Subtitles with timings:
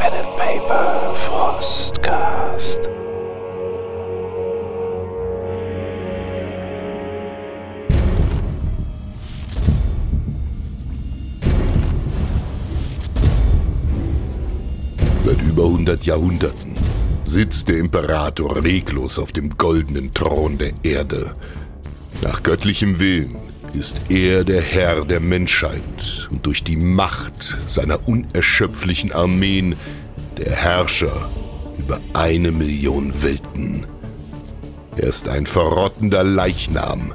[0.00, 2.88] Pen and Paper Frostcast.
[15.20, 16.76] Seit über 100 Jahrhunderten
[17.24, 21.34] sitzt der Imperator reglos auf dem goldenen Thron der Erde.
[22.22, 29.12] Nach göttlichem Willen ist er der Herr der Menschheit und durch die Macht seiner unerschöpflichen
[29.12, 29.76] Armeen
[30.36, 31.30] der Herrscher
[31.78, 33.86] über eine Million Welten.
[34.96, 37.12] Er ist ein verrottender Leichnam,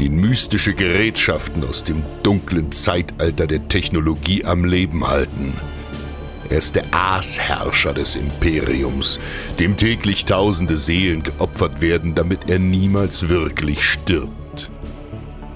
[0.00, 5.52] den mystische Gerätschaften aus dem dunklen Zeitalter der Technologie am Leben halten.
[6.48, 9.20] Er ist der Aasherrscher des Imperiums,
[9.58, 14.37] dem täglich tausende Seelen geopfert werden, damit er niemals wirklich stirbt.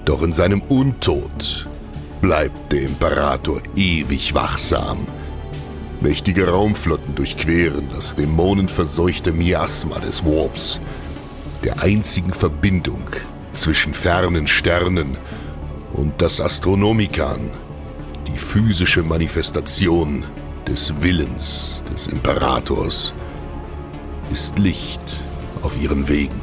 [0.05, 1.67] Doch in seinem Untod
[2.21, 5.07] bleibt der Imperator ewig wachsam.
[6.01, 10.81] Mächtige Raumflotten durchqueren das dämonenverseuchte Miasma des Warps,
[11.63, 13.03] der einzigen Verbindung
[13.53, 15.17] zwischen fernen Sternen
[15.93, 17.51] und das Astronomikan,
[18.27, 20.25] die physische Manifestation
[20.67, 23.13] des Willens des Imperators,
[24.31, 25.01] ist Licht
[25.61, 26.42] auf ihren Wegen.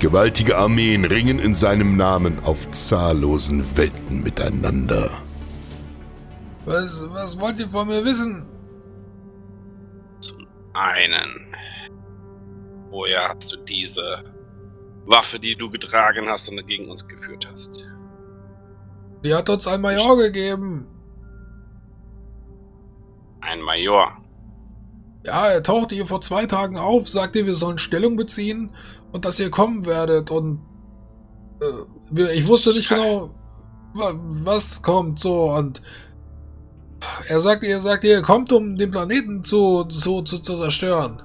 [0.00, 5.10] Gewaltige Armeen ringen in seinem Namen auf zahllosen Welten miteinander.
[6.64, 8.46] Was, was wollt ihr von mir wissen?
[10.20, 11.54] Zum einen,
[12.88, 14.24] woher hast du diese
[15.04, 17.70] Waffe, die du getragen hast und gegen uns geführt hast?
[19.22, 20.86] Die hat uns ein Major gegeben.
[23.42, 24.16] Ein Major.
[25.24, 28.72] Ja, er tauchte hier vor zwei Tagen auf, sagte, wir sollen Stellung beziehen
[29.12, 30.60] und dass ihr kommen werdet und
[31.60, 33.30] äh, ich wusste nicht genau,
[33.94, 35.82] wa- was kommt so und
[37.28, 41.22] er sagte, er sagte, ihr kommt, um den Planeten zu, zu, zu, zu zerstören.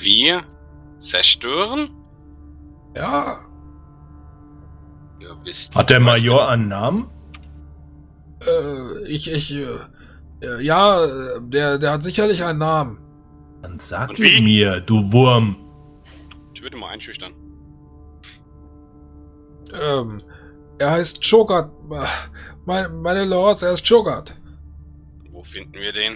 [0.00, 0.42] Wir
[1.00, 1.90] zerstören?
[2.96, 3.38] Ja,
[5.20, 7.06] Ihr wisst Hat der Major wir- einen Namen?
[8.46, 9.66] äh, ich, ich, äh,
[10.60, 12.98] ja, äh, der, der hat sicherlich einen Namen.
[13.62, 15.56] Dann sag Und ihn mir, du Wurm.
[16.54, 17.32] Ich würde mal einschüchtern.
[19.72, 20.20] Ähm,
[20.78, 21.70] er heißt Chogat.
[22.64, 24.34] Meine, meine Lords, er ist Chogat.
[25.30, 26.14] Wo finden wir den?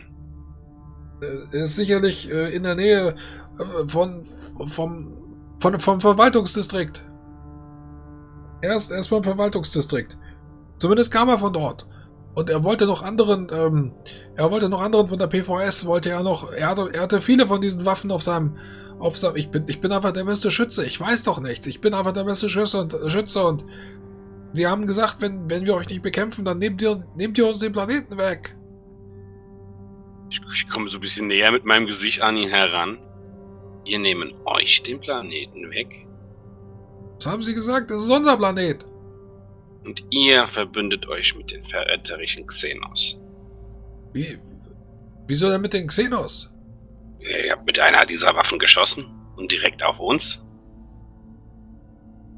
[1.20, 3.14] Äh, Er ist sicherlich äh, in der Nähe
[3.58, 4.24] äh, von,
[4.68, 5.12] vom,
[5.60, 7.04] von, vom Verwaltungsdistrikt.
[8.62, 10.16] Er ist, er ist vom Verwaltungsdistrikt.
[10.78, 11.86] Zumindest kam er von dort.
[12.36, 13.92] Und er wollte noch anderen, ähm,
[14.34, 17.46] er wollte noch anderen von der PVS, wollte er noch, er hatte, er hatte viele
[17.46, 18.58] von diesen Waffen auf seinem,
[18.98, 21.80] auf seinem, ich bin, ich bin einfach der beste Schütze, ich weiß doch nichts, ich
[21.80, 23.64] bin einfach der beste Schütze und, Schütze und
[24.52, 27.60] sie haben gesagt, wenn, wenn wir euch nicht bekämpfen, dann nehmt ihr, nehmt ihr uns
[27.60, 28.54] den Planeten weg.
[30.28, 32.98] Ich, ich komme so ein bisschen näher mit meinem Gesicht an ihn heran.
[33.86, 36.06] Wir nehmen euch den Planeten weg
[37.16, 37.90] Was haben sie gesagt?
[37.90, 38.84] Das ist unser Planet.
[39.86, 43.16] Und ihr verbündet euch mit den verätterischen Xenos.
[44.12, 44.38] Wie,
[45.26, 46.50] wieso denn mit den Xenos?
[47.20, 50.42] Ihr habt mit einer dieser Waffen geschossen und direkt auf uns.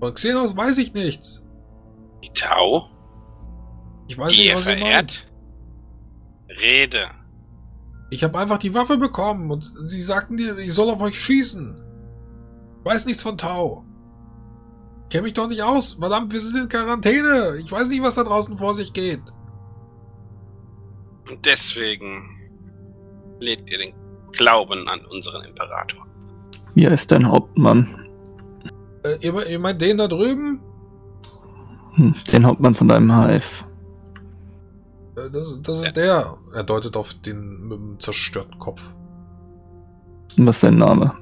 [0.01, 1.43] Von Xenos weiß ich nichts.
[2.23, 2.89] Die Tau,
[4.09, 4.83] Ich weiß die nicht, was ihr meint.
[4.83, 5.27] verehrt.
[6.61, 7.11] Rede.
[8.11, 11.83] Ich habe einfach die Waffe bekommen und sie sagten dir, ich soll auf euch schießen.
[12.81, 13.85] Ich weiß nichts von Tau.
[15.09, 15.95] Ich kenne mich doch nicht aus.
[15.95, 17.57] Verdammt, wir sind in Quarantäne.
[17.65, 19.23] Ich weiß nicht, was da draußen vor sich geht.
[21.31, 22.29] Und deswegen
[23.41, 23.95] legt ihr den
[24.33, 26.07] Glauben an unseren Imperator.
[26.75, 27.89] Wie heißt dein Hauptmann?
[29.03, 30.61] Äh, ihr, ihr meint den da drüben?
[31.95, 33.65] Hm, Den Hauptmann von deinem Hive.
[35.17, 36.37] Äh, das, das ist der.
[36.53, 38.91] Er deutet auf den mit dem zerstörten Kopf.
[40.37, 41.15] Und was ist dein Name?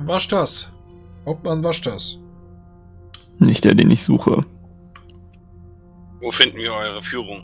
[0.00, 0.68] Wasch das.
[1.24, 2.18] Hauptmann, wasch das.
[3.38, 4.44] Nicht der, den ich suche.
[6.20, 7.42] Wo finden wir eure Führung?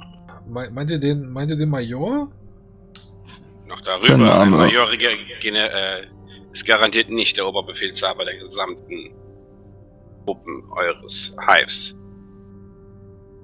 [0.49, 2.29] Me meint ihr den, meint ihr den Major?
[3.67, 4.41] Noch darüber.
[4.41, 6.07] Ein Major äh,
[6.53, 9.15] ist garantiert nicht der Oberbefehlshaber der gesamten
[10.25, 11.95] Gruppen eures Hives.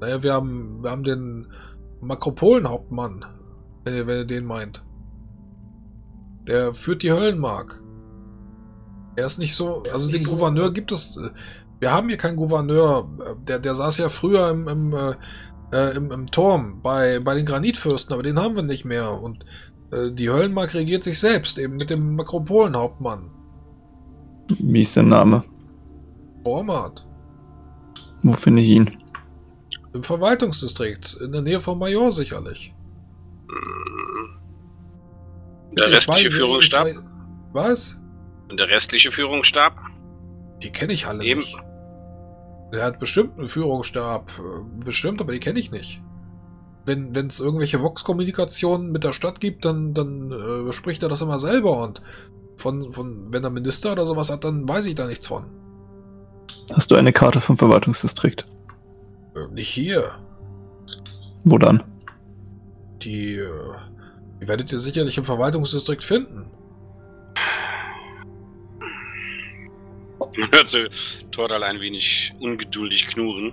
[0.01, 1.47] Naja, wir haben, wir haben den
[2.01, 3.25] Makropolen-Hauptmann,
[3.85, 4.83] wenn ihr, wenn ihr den meint.
[6.49, 7.83] Der führt die Höllenmark.
[9.17, 11.31] Er ist nicht so, also den Gouverneur gibt es, äh,
[11.81, 13.09] wir haben hier keinen Gouverneur,
[13.49, 15.15] der, der saß ja früher im, im, äh,
[15.73, 19.45] äh, im, im Turm bei, bei den Granitfürsten, aber den haben wir nicht mehr und
[19.93, 23.31] äh, die Höllenmark regiert sich selbst, eben mit dem Makropolen-Hauptmann.
[24.59, 25.43] Wie ist dein Name?
[26.43, 27.07] Bormat.
[28.23, 28.91] Wo finde ich ihn?
[29.93, 32.75] Im Verwaltungsdistrikt, in der Nähe vom Major sicherlich.
[35.77, 36.87] Der Ich restliche weiß- Führungsstab?
[36.87, 37.05] weiß-
[37.53, 37.97] Was?
[38.49, 39.77] Und der restliche Führungsstab?
[40.63, 41.41] Die kenne ich alle Eben.
[41.41, 41.57] nicht.
[42.73, 44.31] Der hat bestimmt einen Führungsstab.
[44.39, 46.01] äh, Bestimmt, aber die kenne ich nicht.
[46.87, 51.39] Wenn es irgendwelche Vox-Kommunikationen mit der Stadt gibt, dann, dann äh, spricht er das immer
[51.39, 51.83] selber.
[51.83, 52.03] Und
[52.57, 55.45] von, von, wenn er Minister oder sowas hat, dann weiß ich da nichts von.
[56.75, 58.47] Hast du eine Karte vom Verwaltungsdistrikt?
[59.37, 60.13] Äh, nicht hier.
[61.45, 61.83] Wo dann?
[63.03, 63.49] Die, äh,
[64.41, 66.40] die werdet ihr sicherlich im Verwaltungsdistrikt finden.
[70.41, 70.91] Man hörte
[71.31, 73.53] Tordal ein wenig ungeduldig knurren.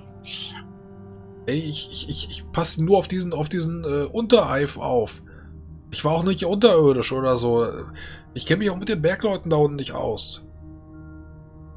[1.46, 5.22] Ey, ich, ich, ich, ich passe nur auf diesen, auf diesen äh, Untereif auf.
[5.92, 7.68] Ich war auch nicht unterirdisch oder so.
[8.34, 10.46] Ich kenne mich auch mit den Bergleuten da unten nicht aus.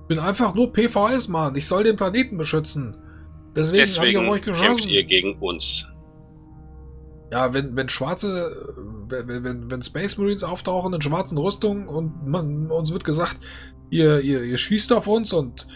[0.09, 1.55] Bin einfach nur PVS-Mann.
[1.55, 2.97] Ich soll den Planeten beschützen.
[3.55, 4.89] Deswegen, habe ich Deswegen auf euch geschossen.
[4.89, 5.87] ihr gegen uns.
[7.33, 8.81] Ja, wenn, wenn schwarze, äh,
[9.11, 13.37] wenn, wenn, wenn Space Marines auftauchen in schwarzen Rüstungen und man, uns wird gesagt,
[13.91, 15.67] ihr, ihr, ihr schießt auf uns und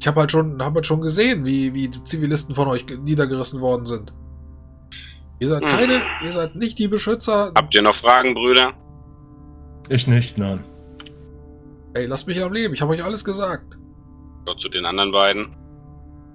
[0.00, 3.60] ich habe halt schon, hab halt schon gesehen, wie, wie Zivilisten von euch ge- niedergerissen
[3.60, 4.12] worden sind.
[5.40, 5.68] Ihr seid Hm.
[5.68, 7.52] keine, ihr seid nicht die Beschützer.
[7.54, 8.72] Habt ihr noch Fragen, Brüder?
[9.88, 10.64] Ich nicht, nein.
[11.94, 13.76] Ey, lasst mich am Leben, ich habe euch alles gesagt.
[14.46, 15.56] Oder zu den anderen beiden?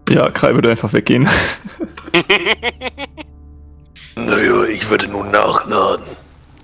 [0.09, 1.27] Ja, Krei würde einfach weggehen.
[4.15, 6.05] Naja, ich würde nun nachladen.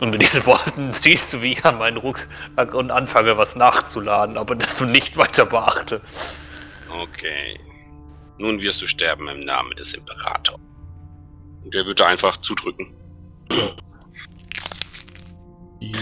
[0.01, 4.35] Und mit diesen Worten siehst du, wie ich an meinen Rucksack und anfange, was nachzuladen,
[4.35, 6.01] aber das du nicht weiter beachte.
[6.99, 7.59] Okay.
[8.39, 10.59] Nun wirst du sterben im Namen des Imperators.
[11.63, 12.95] Und der würde einfach zudrücken.
[15.81, 15.95] Die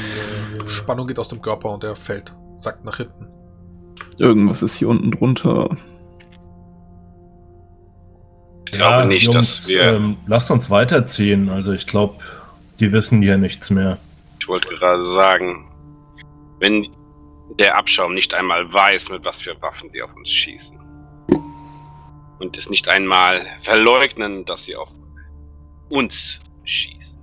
[0.69, 3.27] Spannung geht aus dem Körper und er fällt, sackt nach hinten.
[4.17, 5.75] Irgendwas ist hier unten drunter.
[8.65, 9.81] Ich glaube nicht, dass wir.
[9.81, 11.49] Ähm, lasst uns weiterziehen.
[11.49, 12.15] Also ich glaube,
[12.79, 13.97] die wissen ja nichts mehr.
[14.39, 15.69] Ich wollte gerade sagen,
[16.59, 16.87] wenn
[17.57, 20.79] der Abschaum nicht einmal weiß, mit was für Waffen sie auf uns schießen.
[22.39, 24.89] Und es nicht einmal verleugnen, dass sie auf
[25.89, 27.19] uns schießen.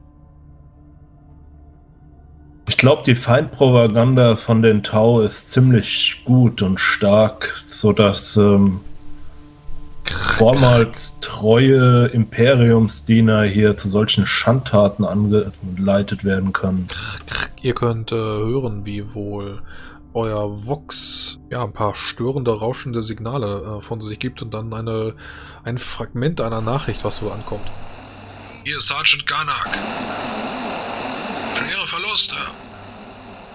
[2.68, 8.80] Ich glaube, die Feindpropaganda von den Tau ist ziemlich gut und stark, sodass ähm,
[10.36, 16.88] vormals treue Imperiumsdiener hier zu solchen Schandtaten angeleitet werden können.
[17.62, 19.62] Ihr könnt äh, hören, wie wohl
[20.12, 25.14] euer Vox ja ein paar störende, rauschende Signale äh, von sich gibt und dann eine,
[25.64, 27.66] ein Fragment einer Nachricht, was so ankommt.
[28.64, 29.78] Hier ist Sergeant Garnack.
[31.54, 32.36] Schwere Verluste.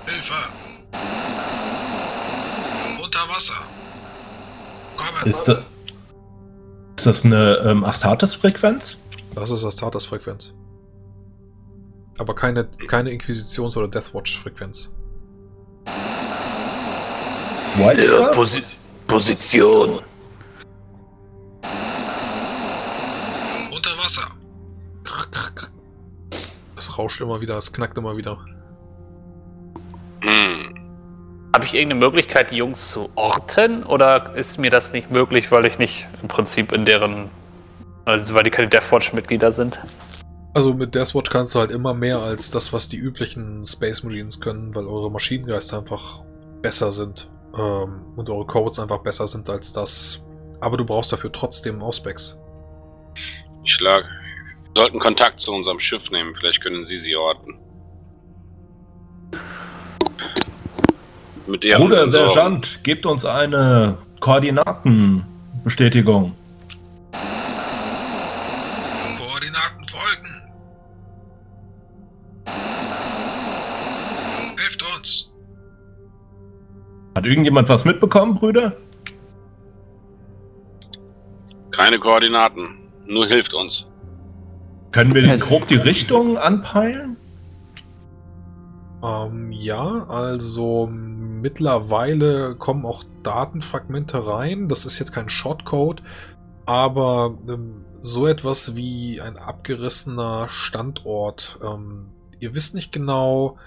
[0.08, 0.34] Hilfe.
[3.04, 3.62] Unter Wasser.
[4.98, 5.32] Kommen.
[5.32, 5.62] Ist, da,
[6.98, 8.98] ist das eine ähm, Astartes-Frequenz?
[9.36, 10.54] Das ist das Status-Frequenz.
[12.18, 14.92] Aber keine, keine Inquisitions- oder Deathwatch-Frequenz.
[18.22, 18.32] Star?
[18.32, 18.64] Posi
[19.08, 20.00] Position.
[23.72, 24.28] Unter Wasser.
[26.78, 28.38] Es rauscht immer wieder, es knackt immer wieder.
[31.54, 33.84] Habe ich irgendeine Möglichkeit, die Jungs zu orten?
[33.84, 37.30] Oder ist mir das nicht möglich, weil ich nicht im Prinzip in deren.
[38.06, 39.80] Also, weil die keine Deathwatch-Mitglieder sind?
[40.54, 44.40] Also mit Deathwatch kannst du halt immer mehr als das, was die üblichen Space Marines
[44.40, 46.24] können, weil eure Maschinengeister einfach
[46.62, 47.30] besser sind.
[47.58, 50.24] Ähm, und eure Codes einfach besser sind als das.
[50.62, 52.40] Aber du brauchst dafür trotzdem Auspex.
[53.64, 54.06] Ich schlage.
[54.06, 56.34] Wir sollten Kontakt zu unserem Schiff nehmen.
[56.38, 57.60] Vielleicht können Sie sie orten.
[61.52, 62.10] Mit deren Bruder.
[62.10, 66.32] Sergeant, gebt uns eine Koordinatenbestätigung.
[69.18, 70.42] Koordinaten folgen.
[74.58, 75.30] Helft uns.
[77.16, 78.78] Hat irgendjemand was mitbekommen, Brüder?
[81.72, 82.78] Keine Koordinaten.
[83.08, 83.86] Nur hilft uns.
[84.92, 87.18] Können wir grob die Richtung anpeilen?
[89.04, 90.90] Ähm, ja, also
[91.42, 94.70] mittlerweile kommen auch Datenfragmente rein.
[94.70, 96.02] Das ist jetzt kein Shortcode,
[96.66, 101.60] aber ähm, so etwas wie ein abgerissener Standort.
[101.64, 103.58] Ähm, ihr wisst nicht genau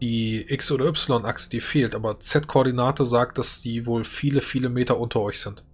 [0.00, 4.98] die X- oder Y-Achse, die fehlt, aber Z-Koordinate sagt, dass die wohl viele, viele Meter
[4.98, 5.64] unter euch sind.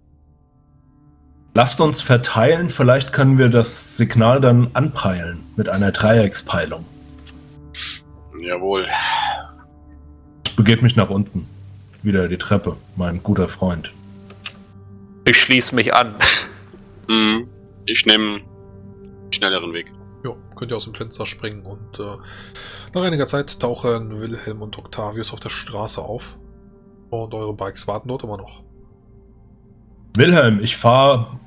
[1.53, 6.85] Lasst uns verteilen, vielleicht können wir das Signal dann anpeilen mit einer Dreieckspeilung.
[8.39, 8.87] Jawohl.
[10.51, 11.47] Ich begebe mich nach unten.
[12.03, 13.93] Wieder die Treppe, mein guter Freund.
[15.23, 16.15] Ich schließe mich an.
[17.07, 17.47] Hm.
[17.85, 19.87] Ich nehme den schnelleren Weg.
[20.23, 22.03] Ja, könnt ihr aus dem Fenster springen und äh,
[22.93, 26.37] nach einiger Zeit tauchen Wilhelm und Octavius auf der Straße auf.
[27.09, 28.61] Und eure Bikes warten dort immer noch.
[30.15, 31.39] Wilhelm, ich fahre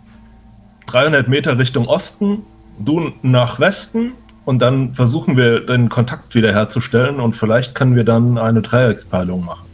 [0.86, 2.44] 300 Meter Richtung Osten,
[2.78, 8.38] du nach Westen und dann versuchen wir den Kontakt wiederherzustellen und vielleicht können wir dann
[8.38, 9.66] eine Dreieckspeilung machen.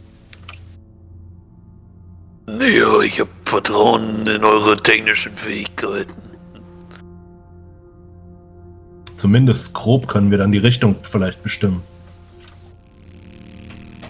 [2.47, 6.13] Ja, ich habe Vertrauen in eure technischen Fähigkeiten.
[9.17, 11.83] Zumindest grob können wir dann die Richtung vielleicht bestimmen.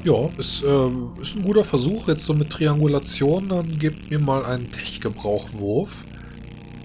[0.03, 2.07] Ja, ist, ähm, ist ein guter Versuch.
[2.07, 6.05] Jetzt so mit Triangulation, dann gebt mir mal einen Tech-Gebrauchwurf.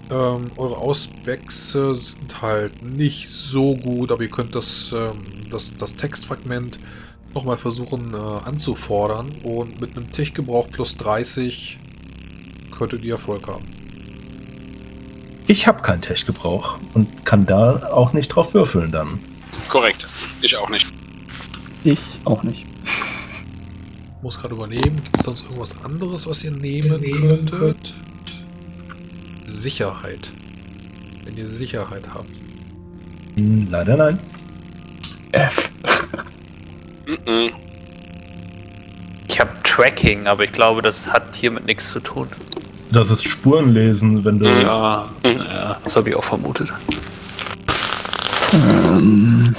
[0.09, 5.95] Ähm, eure Auswächse sind halt nicht so gut, aber ihr könnt das, ähm, das, das
[5.95, 6.79] Textfragment
[7.33, 9.31] nochmal versuchen äh, anzufordern.
[9.43, 11.77] Und mit einem Tech-Gebrauch plus 30
[12.77, 13.65] könntet ihr Erfolg haben.
[15.47, 19.19] Ich habe keinen Tech-Gebrauch und kann da auch nicht drauf würfeln dann.
[19.69, 20.07] Korrekt.
[20.41, 20.87] Ich auch nicht.
[21.83, 22.65] Ich auch nicht.
[24.21, 27.93] Muss gerade überlegen, gibt es sonst irgendwas anderes, was ihr nehmen könntet?
[29.47, 30.31] Sicherheit.
[31.25, 32.29] Wenn ihr Sicherheit habt.
[33.35, 34.19] Hm, leider nein.
[35.31, 35.71] F.
[37.05, 37.51] Mhm.
[39.27, 42.27] Ich habe Tracking, aber ich glaube, das hat hiermit nichts zu tun.
[42.91, 44.47] Das ist Spurenlesen, wenn du.
[44.47, 44.61] Mhm.
[44.61, 46.69] Ja, ja das habe ich auch vermutet.
[48.53, 49.55] Ähm,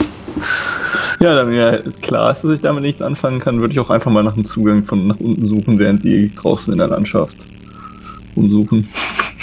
[1.20, 4.10] ja, da mir klar ist, dass ich damit nichts anfangen kann, würde ich auch einfach
[4.10, 7.36] mal nach einem Zugang von nach unten suchen, während die draußen in der Landschaft
[8.34, 8.88] umsuchen.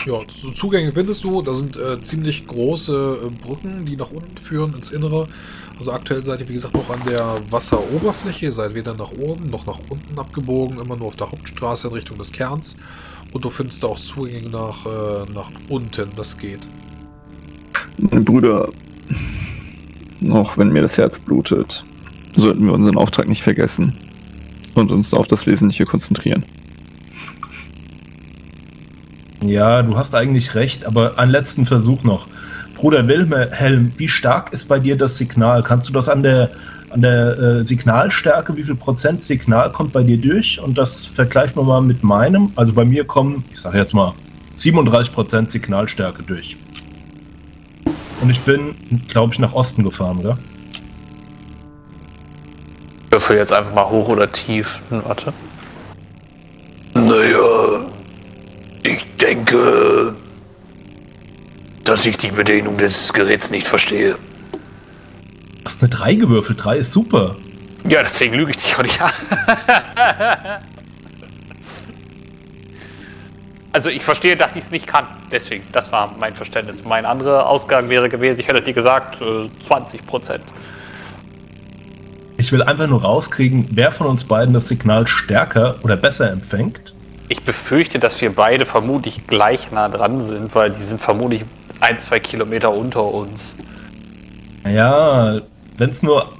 [0.05, 1.41] Ja, so Zugänge findest du.
[1.41, 5.27] Da sind äh, ziemlich große äh, Brücken, die nach unten führen ins Innere.
[5.79, 8.51] Also aktuell seid ihr, wie gesagt, noch an der Wasseroberfläche.
[8.51, 12.19] Seid weder nach oben noch nach unten abgebogen, immer nur auf der Hauptstraße in Richtung
[12.19, 12.77] des Kerns.
[13.31, 16.09] Und du findest da auch Zugänge nach, äh, nach unten.
[16.15, 16.67] Das geht.
[17.97, 18.69] Meine Brüder,
[20.29, 21.83] auch wenn mir das Herz blutet,
[22.35, 23.95] sollten wir unseren Auftrag nicht vergessen
[24.75, 26.45] und uns auf das Wesentliche konzentrieren.
[29.43, 32.27] Ja, du hast eigentlich recht, aber einen letzten Versuch noch.
[32.75, 35.63] Bruder Wilhelm, wie stark ist bei dir das Signal?
[35.63, 36.49] Kannst du das an der,
[36.89, 40.59] an der äh, Signalstärke, wie viel Prozent Signal kommt bei dir durch?
[40.59, 42.51] Und das vergleichen wir mal mit meinem.
[42.55, 44.13] Also bei mir kommen, ich sage jetzt mal,
[44.57, 46.57] 37 Prozent Signalstärke durch.
[48.21, 48.75] Und ich bin,
[49.07, 50.37] glaube ich, nach Osten gefahren, oder?
[53.05, 54.79] Ich würfel jetzt einfach mal hoch oder tief.
[54.89, 55.33] Hm, Warte.
[56.93, 57.85] Naja,
[58.83, 60.13] ich denke,
[61.83, 64.15] dass ich die Bedienung des Geräts nicht verstehe.
[64.51, 66.63] Du hast eine 3 gewürfelt.
[66.63, 67.35] 3 ist super.
[67.87, 69.11] Ja, deswegen lüge ich dich auch nicht an.
[73.71, 75.05] Also ich verstehe, dass ich es nicht kann.
[75.33, 76.85] Deswegen, das war mein Verständnis.
[76.85, 80.45] Mein anderer Ausgang wäre gewesen, ich hätte dir gesagt, äh, 20 Prozent.
[82.37, 86.94] Ich will einfach nur rauskriegen, wer von uns beiden das Signal stärker oder besser empfängt.
[87.27, 91.43] Ich befürchte, dass wir beide vermutlich gleich nah dran sind, weil die sind vermutlich
[91.79, 93.55] ein, zwei Kilometer unter uns.
[94.65, 95.41] Ja,
[95.77, 96.31] wenn es nur.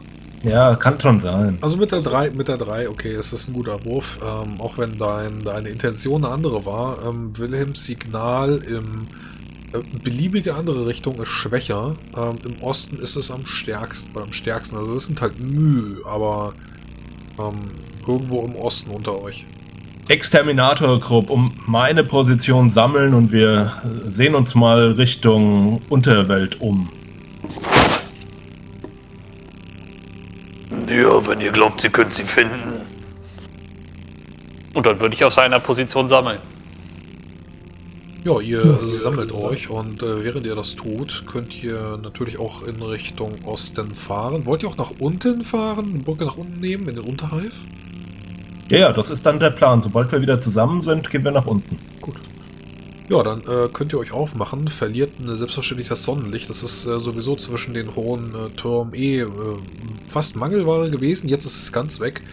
[0.44, 1.58] Ja, kann schon sein.
[1.62, 4.20] Also mit der 3, mit der 3, okay, das ist ein guter Wurf.
[4.22, 7.00] Ähm, auch wenn dein, deine Intention eine andere war.
[7.04, 9.08] Ähm, Wilhelms Signal im
[9.74, 11.96] äh, beliebige andere Richtung ist schwächer.
[12.16, 14.78] Ähm, Im Osten ist es am stärksten, am stärksten.
[14.78, 16.54] Also das sind halt Mühe, aber
[17.40, 17.72] ähm,
[18.08, 19.46] irgendwo im Osten unter euch.
[20.08, 23.72] Exterminator-Gruppe um meine Position sammeln und wir
[24.12, 26.90] sehen uns mal Richtung Unterwelt um.
[30.88, 32.74] Ja, wenn ihr glaubt, sie können sie finden.
[34.76, 36.38] Und dann würde ich aus seiner Position sammeln.
[38.26, 42.82] Ja, ihr sammelt euch und äh, während ihr das tut, könnt ihr natürlich auch in
[42.82, 44.46] Richtung Osten fahren.
[44.46, 47.54] Wollt ihr auch nach unten fahren, eine Brücke nach unten nehmen, in den Unterhalf?
[48.70, 49.82] Ja, ja, das ist dann der Plan.
[49.82, 51.78] Sobald wir wieder zusammen sind, gehen wir nach unten.
[52.02, 52.16] Gut.
[53.08, 54.68] Ja, dann äh, könnt ihr euch aufmachen.
[54.68, 56.50] Verliert äh, selbstverständlich das Sonnenlicht.
[56.50, 59.28] Das ist äh, sowieso zwischen den hohen äh, Türmen eh äh,
[60.08, 61.30] fast Mangelware gewesen.
[61.30, 62.24] Jetzt ist es ganz weg,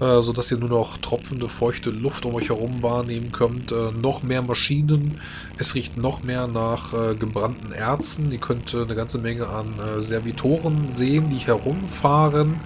[0.00, 3.70] äh, sodass ihr nur noch tropfende, feuchte Luft um euch herum wahrnehmen könnt.
[3.70, 5.20] Äh, noch mehr Maschinen.
[5.58, 8.32] Es riecht noch mehr nach äh, gebrannten Erzen.
[8.32, 12.56] Ihr könnt äh, eine ganze Menge an äh, Servitoren sehen, die herumfahren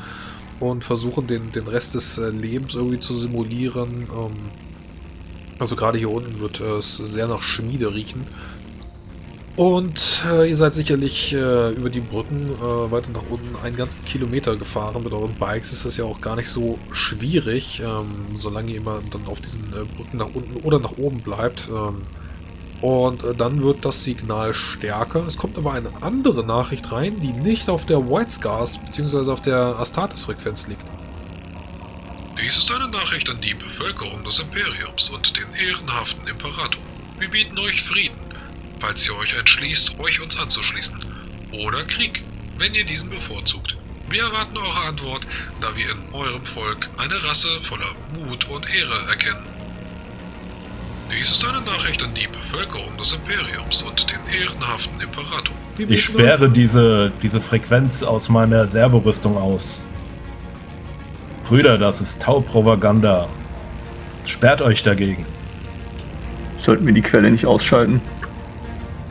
[0.60, 4.08] und versuchen, den, den Rest des äh, Lebens irgendwie zu simulieren.
[4.10, 4.32] Ähm,
[5.58, 8.26] also gerade hier unten wird äh, es sehr nach Schmiede riechen.
[9.56, 14.56] Und äh, ihr seid sicherlich äh, über die Brücken weiter nach unten einen ganzen Kilometer
[14.56, 15.02] gefahren.
[15.02, 19.00] Mit euren Bikes ist das ja auch gar nicht so schwierig, ähm, solange ihr immer
[19.10, 19.64] dann auf diesen
[19.96, 21.68] Brücken nach unten oder nach oben bleibt.
[21.68, 22.02] Ähm,
[22.80, 25.26] Und äh, dann wird das Signal stärker.
[25.26, 29.30] Es kommt aber eine andere Nachricht rein, die nicht auf der White Scars bzw.
[29.30, 30.84] auf der Astartes-Frequenz liegt.
[32.40, 36.82] Dies ist eine Nachricht an die Bevölkerung des Imperiums und den ehrenhaften Imperator.
[37.18, 38.16] Wir bieten euch Frieden,
[38.78, 41.04] falls ihr euch entschließt, euch uns anzuschließen.
[41.50, 42.22] Oder Krieg,
[42.56, 43.76] wenn ihr diesen bevorzugt.
[44.08, 45.26] Wir erwarten eure Antwort,
[45.60, 49.57] da wir in eurem Volk eine Rasse voller Mut und Ehre erkennen.
[51.10, 55.54] Dies ist eine Nachricht an die Bevölkerung des Imperiums und den ehrenhaften Imperator.
[55.78, 59.82] Ich sperre diese, diese Frequenz aus meiner Servorüstung aus.
[61.44, 63.26] Brüder, das ist Taupropaganda.
[64.26, 65.24] Sperrt euch dagegen.
[66.58, 68.02] Sollten wir die Quelle nicht ausschalten?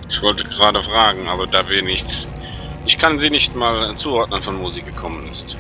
[0.10, 2.28] Ich wollte gerade fragen, aber da wir nicht.
[2.86, 5.56] Ich kann sie nicht mal zuordnen, von wo sie gekommen ist.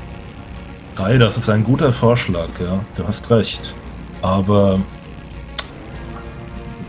[0.95, 2.79] Drei, das ist ein guter Vorschlag, ja.
[2.95, 3.73] Du hast recht.
[4.21, 4.79] Aber.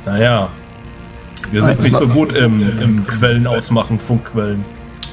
[0.09, 0.49] Naja.
[1.53, 4.65] Wir sind Eins nicht so gut im, im Quellen ausmachen, Funkquellen.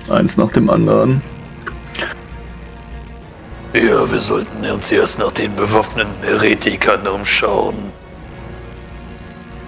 [0.10, 1.22] Eins nach dem anderen.
[3.74, 7.76] Ja, wir sollten uns erst nach den bewaffneten Heretikern umschauen.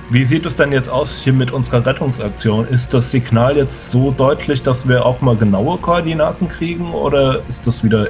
[0.09, 2.65] Wie sieht es denn jetzt aus hier mit unserer Rettungsaktion?
[2.69, 7.67] Ist das Signal jetzt so deutlich, dass wir auch mal genaue Koordinaten kriegen oder ist
[7.67, 8.07] das wieder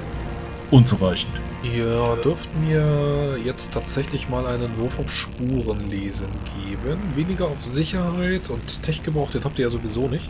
[0.69, 1.33] unzureichend?
[1.73, 6.99] Ihr dürft mir jetzt tatsächlich mal einen Wurf auf Spurenlesen geben.
[7.15, 10.29] Weniger auf Sicherheit und Tech-Gebrauch, den habt ihr ja sowieso nicht.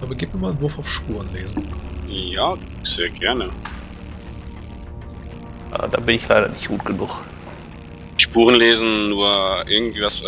[0.00, 1.62] Aber gebt mir mal einen Wurf auf Spurenlesen.
[2.08, 3.50] Ja, sehr gerne.
[5.70, 7.20] Ah, da bin ich leider nicht gut genug.
[8.16, 10.24] Spuren lesen nur irgendwie was äh,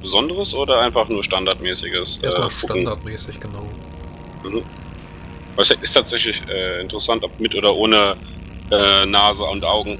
[0.00, 2.20] Besonderes oder einfach nur standardmäßiges?
[2.22, 3.68] Erstmal äh, standardmäßig, genau.
[4.44, 4.62] Mhm.
[5.56, 8.16] Weil es ist tatsächlich äh, interessant, ob mit oder ohne
[8.70, 9.98] äh, Nase und Augen.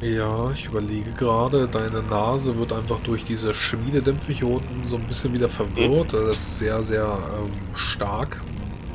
[0.00, 5.04] Ja, ich überlege gerade, deine Nase wird einfach durch diese Schmiededämpfe hier unten so ein
[5.04, 6.14] bisschen wieder verwirrt.
[6.14, 8.40] Das ist sehr, sehr ähm, stark.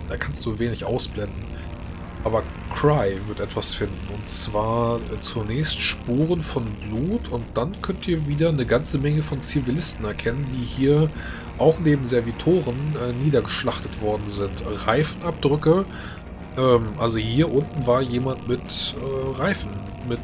[0.09, 1.45] Da kannst du wenig ausblenden.
[2.23, 2.41] Aber
[2.73, 3.99] Cry wird etwas finden.
[4.11, 9.21] Und zwar äh, zunächst Spuren von Blut und dann könnt ihr wieder eine ganze Menge
[9.21, 11.09] von Zivilisten erkennen, die hier
[11.59, 14.63] auch neben Servitoren äh, niedergeschlachtet worden sind.
[14.65, 15.85] Reifenabdrücke.
[16.57, 19.69] Ähm, also hier unten war jemand mit äh, Reifen,
[20.07, 20.19] mit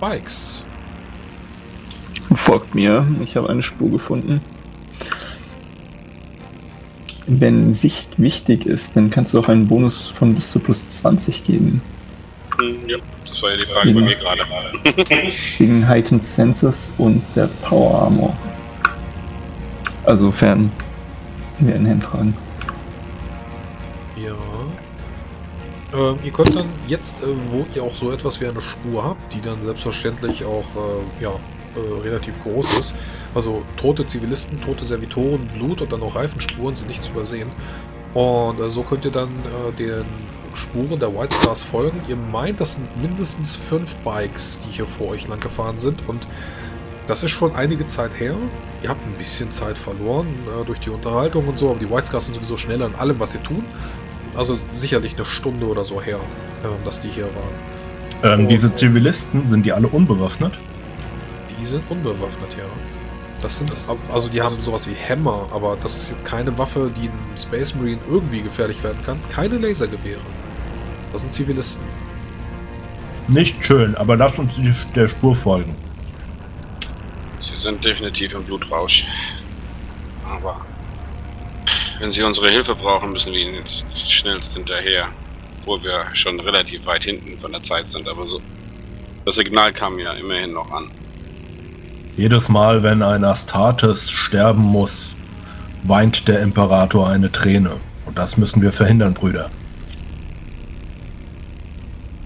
[0.00, 0.62] Bikes.
[2.34, 3.06] Folgt mir.
[3.22, 4.40] Ich habe eine Spur gefunden.
[7.26, 11.44] Wenn Sicht wichtig ist, dann kannst du auch einen Bonus von bis zu plus 20
[11.44, 11.80] geben.
[12.58, 14.42] Hm, ja, das war ja die Frage bei mir gerade.
[15.58, 18.36] Gegen Heightened Senses und der Power Armor.
[20.04, 20.70] Also sofern
[21.60, 22.36] wir einen Hand tragen.
[25.94, 29.32] Ähm, ihr könnt dann jetzt, äh, wo ihr auch so etwas wie eine Spur habt,
[29.34, 32.94] die dann selbstverständlich auch äh, ja, äh, relativ groß ist,
[33.34, 37.50] also tote Zivilisten, tote Servitoren, Blut und dann auch Reifenspuren sind nicht zu übersehen.
[38.14, 40.04] Und äh, so könnt ihr dann äh, den
[40.54, 42.00] Spuren der White Stars folgen.
[42.08, 46.26] Ihr meint, das sind mindestens fünf Bikes, die hier vor euch lang gefahren sind und
[47.06, 48.34] das ist schon einige Zeit her.
[48.82, 52.06] Ihr habt ein bisschen Zeit verloren äh, durch die Unterhaltung und so, aber die White
[52.06, 53.64] Scars sind sowieso schneller in allem, was sie tun.
[54.34, 56.18] Also sicherlich eine Stunde oder so her,
[56.64, 57.24] ähm, dass die hier
[58.22, 58.40] waren.
[58.40, 60.54] Ähm, diese Zivilisten, sind die alle unbewaffnet?
[61.60, 62.64] Die sind unbewaffnet, ja.
[63.40, 63.72] Das sind,
[64.12, 67.74] also die haben sowas wie Hämmer, aber das ist jetzt keine Waffe, die einem Space
[67.74, 69.18] Marine irgendwie gefährlich werden kann.
[69.30, 70.20] Keine Lasergewehre.
[71.12, 71.84] Das sind Zivilisten.
[73.28, 75.74] Nicht schön, aber lass uns die- der Spur folgen.
[77.40, 79.04] Sie sind definitiv im Blutrausch.
[80.28, 80.64] Aber
[82.02, 85.06] wenn Sie unsere Hilfe brauchen, müssen wir Ihnen jetzt schnellst hinterher.
[85.60, 88.42] Obwohl wir schon relativ weit hinten von der Zeit sind, aber so.
[89.24, 90.90] Das Signal kam ja immerhin noch an.
[92.16, 95.14] Jedes Mal, wenn ein Astartes sterben muss,
[95.84, 97.76] weint der Imperator eine Träne.
[98.04, 99.48] Und das müssen wir verhindern, Brüder.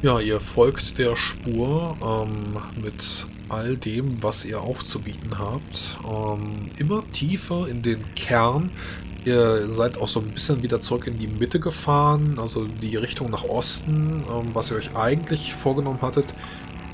[0.00, 5.98] Ja, ihr folgt der Spur ähm, mit all dem, was ihr aufzubieten habt.
[6.02, 8.70] Ähm, immer tiefer in den Kern.
[9.26, 13.28] Ihr seid auch so ein bisschen wieder zurück in die Mitte gefahren, also die Richtung
[13.28, 16.26] nach Osten, ähm, was ihr euch eigentlich vorgenommen hattet.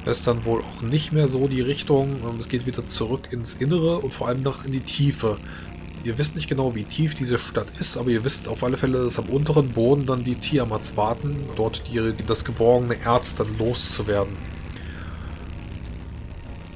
[0.07, 2.17] Ist dann wohl auch nicht mehr so die Richtung.
[2.27, 5.37] Ähm, es geht wieder zurück ins Innere und vor allem nach in die Tiefe.
[6.05, 9.05] Ihr wisst nicht genau, wie tief diese Stadt ist, aber ihr wisst auf alle Fälle,
[9.05, 14.33] dass am unteren Boden dann die Tiamats warten, dort die, das geborgene Erz dann loszuwerden.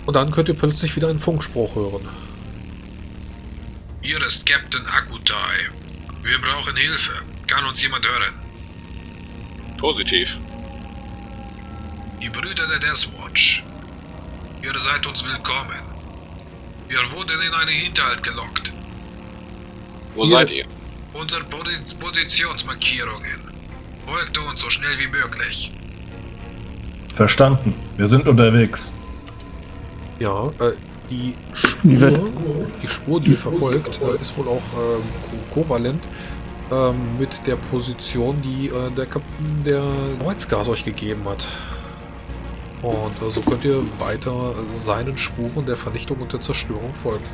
[0.05, 2.26] Und dann könnt ihr plötzlich wieder einen Funkspruch hören.
[4.07, 5.57] Hier ist Captain Akutai.
[6.23, 7.25] Wir brauchen Hilfe.
[7.49, 8.35] Kann uns jemand hören?
[9.79, 10.29] Positiv.
[12.23, 13.65] Die Brüder der Death Watch.
[14.63, 15.81] Ihr seid uns willkommen.
[16.89, 18.73] Wir wurden in einen Hinterhalt gelockt.
[20.15, 20.67] Wo Ihr- seid ihr?
[21.13, 23.41] Unsere Posi- Positionsmarkierungen.
[24.07, 25.73] Folgt uns so schnell wie möglich.
[27.13, 27.75] Verstanden.
[27.97, 28.93] Wir sind unterwegs.
[30.21, 30.77] Ja, äh,
[31.11, 32.21] die Spur,
[32.83, 35.03] die Spur, die ihr verfolgt, äh, ist wohl auch ähm,
[35.53, 36.03] ko- kovalent
[36.73, 39.83] ähm, mit der Position, die äh, der Kapitän der
[40.23, 41.47] Kreuzgas euch gegeben hat.
[42.83, 44.33] Und äh, so könnt ihr weiter
[44.73, 47.25] seinen Spuren der Vernichtung und der Zerstörung folgen.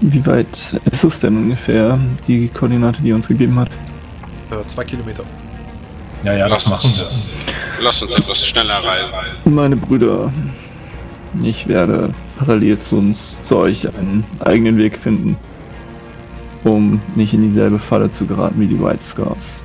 [0.00, 3.68] Wie weit ist es denn ungefähr, die Koordinate, die er uns gegeben hat?
[4.50, 5.22] Äh, zwei Kilometer.
[6.24, 7.10] Ja, ja, das Lass machen uns- wir.
[7.84, 9.12] Lasst uns etwas schneller reisen.
[9.46, 10.30] Meine Brüder,
[11.42, 15.36] ich werde parallel zu uns, zu euch einen eigenen Weg finden,
[16.64, 19.60] um nicht in dieselbe Falle zu geraten wie die White Scars.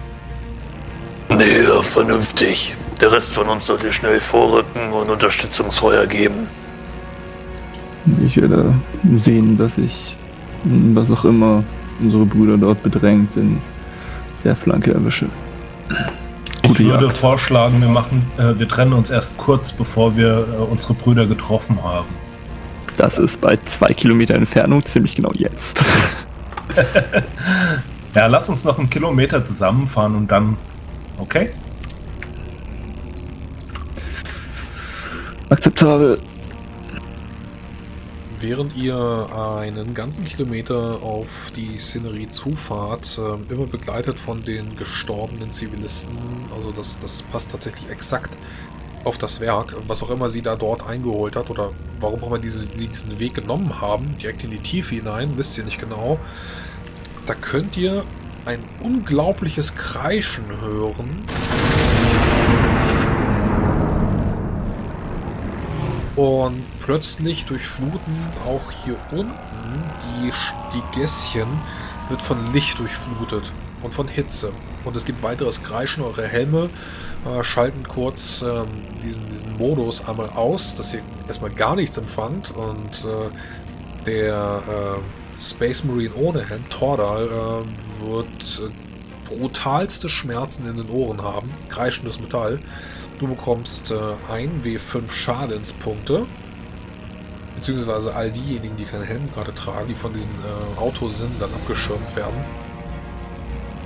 [1.30, 2.76] Nee, ja, vernünftig.
[3.00, 6.48] Der Rest von uns sollte schnell vorrücken und Unterstützungsfeuer geben.
[8.26, 8.74] Ich werde
[9.18, 10.18] sehen, dass ich,
[10.66, 11.64] was auch immer
[12.02, 13.58] unsere Brüder dort bedrängt, in
[14.44, 15.28] der Flanke erwische.
[16.62, 17.18] Ich Gute würde Jagd.
[17.18, 21.82] vorschlagen, wir machen, äh, wir trennen uns erst kurz, bevor wir äh, unsere Brüder getroffen
[21.84, 22.25] haben.
[22.96, 25.84] Das ist bei zwei Kilometer Entfernung ziemlich genau jetzt.
[28.16, 30.56] Ja, lass uns noch einen Kilometer zusammenfahren und dann.
[31.18, 31.52] Okay?
[35.50, 36.22] Akzeptabel.
[38.40, 38.96] Während ihr
[39.36, 46.18] einen ganzen Kilometer auf die Szenerie zufahrt, ähm, immer begleitet von den gestorbenen Zivilisten,
[46.56, 48.38] also das, das passt tatsächlich exakt
[49.06, 52.40] auf das Werk, was auch immer sie da dort eingeholt hat oder warum auch immer
[52.40, 56.20] diese, sie diesen Weg genommen haben, direkt in die Tiefe hinein, wisst ihr nicht genau.
[57.26, 58.04] Da könnt ihr
[58.46, 61.24] ein unglaubliches Kreischen hören.
[66.16, 68.16] Und plötzlich durchfluten
[68.46, 69.84] auch hier unten
[70.22, 70.32] die,
[70.74, 71.48] die Gässchen
[72.10, 74.52] wird von Licht durchflutet und von Hitze.
[74.84, 76.04] Und es gibt weiteres Kreischen.
[76.04, 76.70] Eure Helme
[77.26, 78.68] äh, schalten kurz ähm,
[79.04, 82.52] diesen, diesen Modus einmal aus, dass ihr erstmal gar nichts empfangt.
[82.52, 90.76] Und äh, der äh, Space Marine ohne Helm, Tordal, äh, wird äh, brutalste Schmerzen in
[90.76, 91.52] den Ohren haben.
[91.70, 92.60] Kreischendes Metall.
[93.20, 93.96] Du bekommst äh,
[94.32, 96.26] ein W5 Schadenspunkte.
[97.56, 102.16] Beziehungsweise all diejenigen, die keinen Helm gerade tragen, die von diesen äh, Autosinnen dann abgeschirmt
[102.16, 102.36] werden.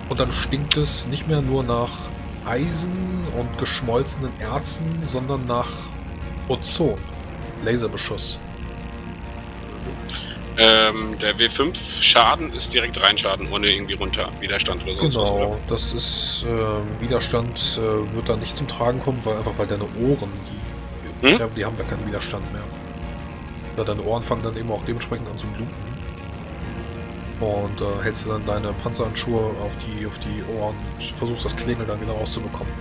[0.10, 1.92] Und dann stinkt es nicht mehr nur nach
[2.46, 5.70] Eisen und geschmolzenen Erzen, sondern nach
[6.48, 6.98] Ozon.
[7.64, 8.40] Laserbeschuss.
[10.58, 14.30] Ähm, der W5 Schaden ist direkt Reinschaden, ohne irgendwie runter.
[14.42, 15.00] Widerstand oder was.
[15.14, 19.68] Genau, das ist äh, Widerstand äh, wird da nicht zum Tragen kommen, weil einfach weil
[19.68, 20.30] deine Ohren,
[21.22, 21.50] die, Hm?
[21.56, 22.64] die haben da keinen Widerstand mehr.
[23.78, 25.70] Ja, deine Ohren fangen dann eben auch dementsprechend an zu bluten.
[27.40, 31.56] Und äh, hältst du dann deine Panzerhandschuhe auf die, auf die Ohren und versuchst das
[31.56, 32.74] Klingeln dann wieder rauszubekommen.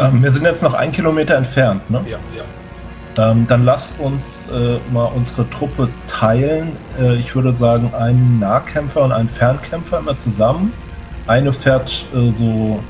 [0.00, 2.02] Ähm, wir sind jetzt noch ein Kilometer entfernt, ne?
[2.08, 2.44] Ja, ja.
[3.14, 6.76] Dann, dann lass uns äh, mal unsere Truppe teilen.
[7.00, 10.72] Äh, ich würde sagen, einen Nahkämpfer und einen Fernkämpfer immer zusammen.
[11.26, 12.80] Eine fährt äh, so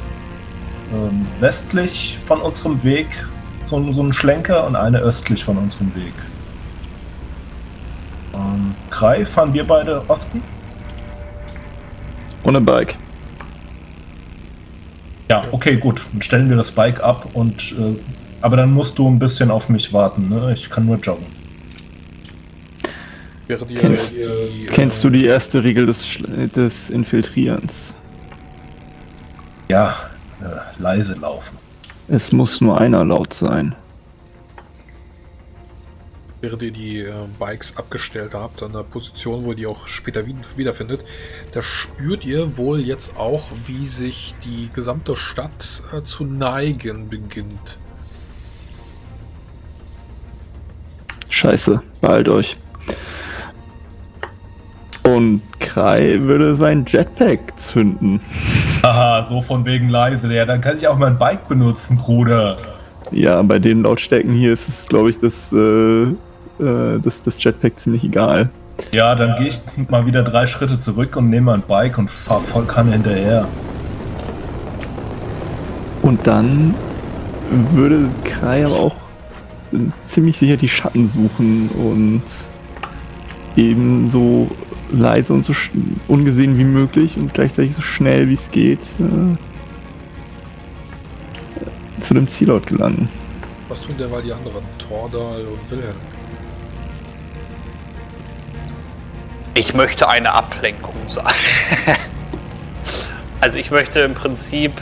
[0.93, 3.27] ähm, westlich von unserem Weg,
[3.69, 6.13] so, so einen Schlenker, und eine östlich von unserem Weg.
[8.35, 10.43] Ähm, Krei, fahren wir beide Osten?
[12.45, 12.95] Ohne Bike.
[15.31, 16.01] Ja, okay, gut.
[16.13, 17.97] Dann stellen wir das Bike ab und äh,
[18.41, 20.53] aber dann musst du ein bisschen auf mich warten, ne?
[20.55, 21.27] Ich kann nur joggen.
[23.49, 27.95] Kennst- die, äh, Kennst du die erste Regel des, Schl- des Infiltrierens?
[29.69, 29.95] Ja,
[30.41, 31.57] äh, leise laufen.
[32.09, 33.75] Es muss nur einer laut sein.
[36.41, 40.25] während ihr die äh, Bikes abgestellt habt, an der Position, wo ihr die auch später
[40.27, 41.05] wi- wiederfindet,
[41.53, 47.79] da spürt ihr wohl jetzt auch, wie sich die gesamte Stadt äh, zu neigen beginnt.
[51.29, 52.57] Scheiße, beeilt euch.
[55.79, 58.21] Und Krei würde sein Jetpack zünden.
[58.83, 60.33] Haha, so von wegen leise.
[60.33, 62.57] Ja, dann kann ich auch mein Bike benutzen, Bruder.
[63.13, 67.79] Ja, bei den Lautstärken hier ist es, glaube ich, das, äh, äh, das, das Jetpack
[67.79, 68.51] ziemlich egal.
[68.91, 72.41] Ja, dann gehe ich mal wieder drei Schritte zurück und nehme mein Bike und fahr
[72.41, 73.47] voll Kanne hinterher.
[76.03, 76.75] Und dann
[77.73, 78.97] würde Krei aber auch
[80.03, 82.23] ziemlich sicher die Schatten suchen und
[83.57, 84.49] ebenso
[84.91, 85.53] leise und so
[86.07, 89.37] ungesehen wie möglich und gleichzeitig so schnell wie es geht äh,
[92.01, 93.09] zu dem Zielort gelangen.
[93.69, 94.65] Was tun derweil die anderen?
[94.79, 95.97] Tordal und Wilhelm.
[99.55, 101.35] Ich möchte eine Ablenkung sein.
[103.41, 104.73] also ich möchte im Prinzip.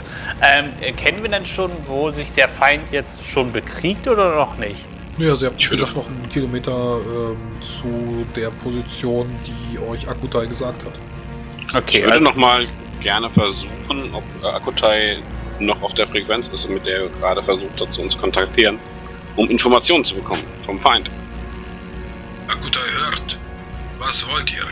[0.41, 4.85] Ähm, kennen wir denn schon, wo sich der Feind jetzt schon bekriegt oder noch nicht?
[5.17, 10.07] Ja, sie haben Ich würde- gesagt noch einen Kilometer ähm, zu der Position, die euch
[10.07, 10.93] Akutai gesagt hat.
[11.75, 12.67] Okay, Ich würde also, nochmal
[13.01, 15.17] gerne versuchen, ob äh, Akutai
[15.59, 18.77] noch auf der Frequenz ist, mit der er gerade versucht hat, zu uns kontaktieren,
[19.35, 21.09] um Informationen zu bekommen vom Feind.
[22.47, 23.37] Akutai hört.
[23.97, 24.65] Was wollt ihr?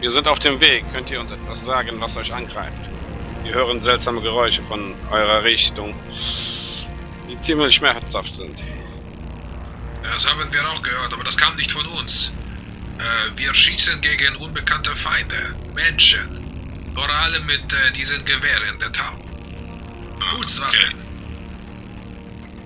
[0.00, 0.84] Wir sind auf dem Weg.
[0.92, 2.72] Könnt ihr uns etwas sagen, was euch angreift?
[3.44, 5.94] Wir hören seltsame Geräusche von eurer Richtung,
[7.28, 8.58] die ziemlich schmerzhaft sind.
[10.02, 12.32] Das haben wir auch gehört, aber das kam nicht von uns.
[12.98, 16.28] Äh, wir schießen gegen unbekannte Feinde, Menschen.
[16.94, 19.12] Vor allem mit äh, diesen Gewehren, der Tau.
[20.30, 20.94] Putzwaffen.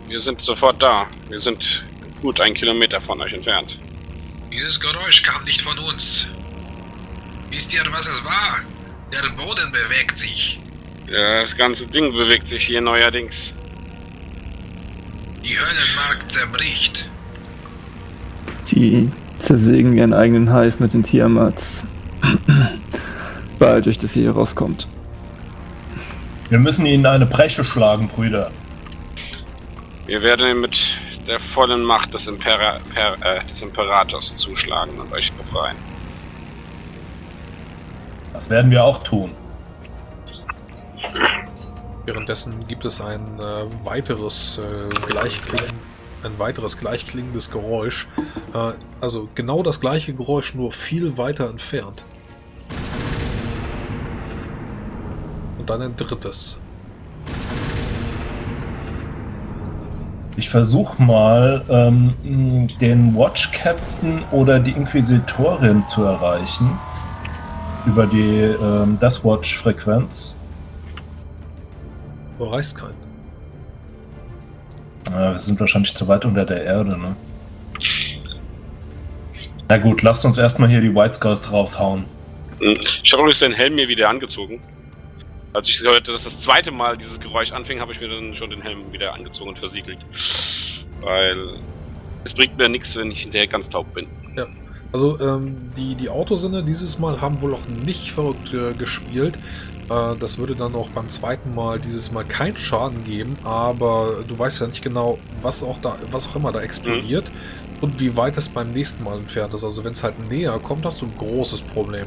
[0.08, 1.08] Wir sind sofort da.
[1.28, 1.84] Wir sind
[2.20, 3.78] gut einen Kilometer von euch entfernt.
[4.52, 6.26] Dieses Geräusch kam nicht von uns.
[7.50, 8.60] Wisst ihr, was es war?
[9.12, 10.60] Der Boden bewegt sich.
[11.08, 13.52] Ja, Das ganze Ding bewegt sich hier neuerdings.
[15.50, 17.08] Die Höllenmark zerbricht.
[18.62, 19.10] Sie
[19.40, 21.82] zersägen ihren eigenen Hive mit den Tiamats.
[23.58, 24.86] Beeilt euch, dass ihr hier rauskommt.
[26.50, 28.52] Wir müssen ihnen eine Breche schlagen, Brüder.
[30.06, 35.12] Wir werden ihn mit der vollen Macht des, Impera per, äh, des Imperators zuschlagen und
[35.12, 35.76] euch befreien.
[38.32, 39.32] Das werden wir auch tun.
[42.06, 45.70] Währenddessen gibt es ein äh, weiteres äh, gleichklingen,
[46.22, 48.08] ein weiteres gleichklingendes Geräusch.
[48.54, 52.04] Äh, also genau das gleiche Geräusch, nur viel weiter entfernt.
[55.58, 56.58] Und dann ein drittes.
[60.36, 62.14] Ich versuche mal, ähm,
[62.80, 66.78] den Watch Captain oder die Inquisitorin zu erreichen.
[67.84, 70.34] Über die ähm, das Watch-Frequenz.
[72.40, 72.94] Du erreichst keinen.
[75.10, 77.14] Ja, wir sind wahrscheinlich zu weit unter der Erde, ne?
[79.68, 82.06] Na gut, lasst uns erstmal hier die White Skulls raushauen.
[82.58, 84.58] Ich habe übrigens den Helm mir wieder angezogen.
[85.52, 88.48] Als ich hörte, dass das zweite Mal dieses Geräusch anfing, habe ich mir dann schon
[88.48, 89.98] den Helm wieder angezogen und versiegelt.
[91.02, 91.58] Weil
[92.24, 94.06] es bringt mir nichts, wenn ich hinterher ganz taub bin.
[94.92, 99.38] Also ähm, die, die Autosinne dieses Mal haben wohl auch nicht verrückt äh, gespielt.
[99.90, 104.38] Äh, das würde dann auch beim zweiten Mal dieses Mal keinen Schaden geben, aber du
[104.38, 107.30] weißt ja nicht genau, was auch da, was auch immer da explodiert
[107.80, 109.64] und wie weit es beim nächsten Mal entfernt ist.
[109.64, 112.06] Also wenn es halt näher kommt, hast du ein großes Problem.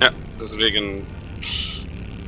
[0.00, 0.10] Ja,
[0.40, 1.02] deswegen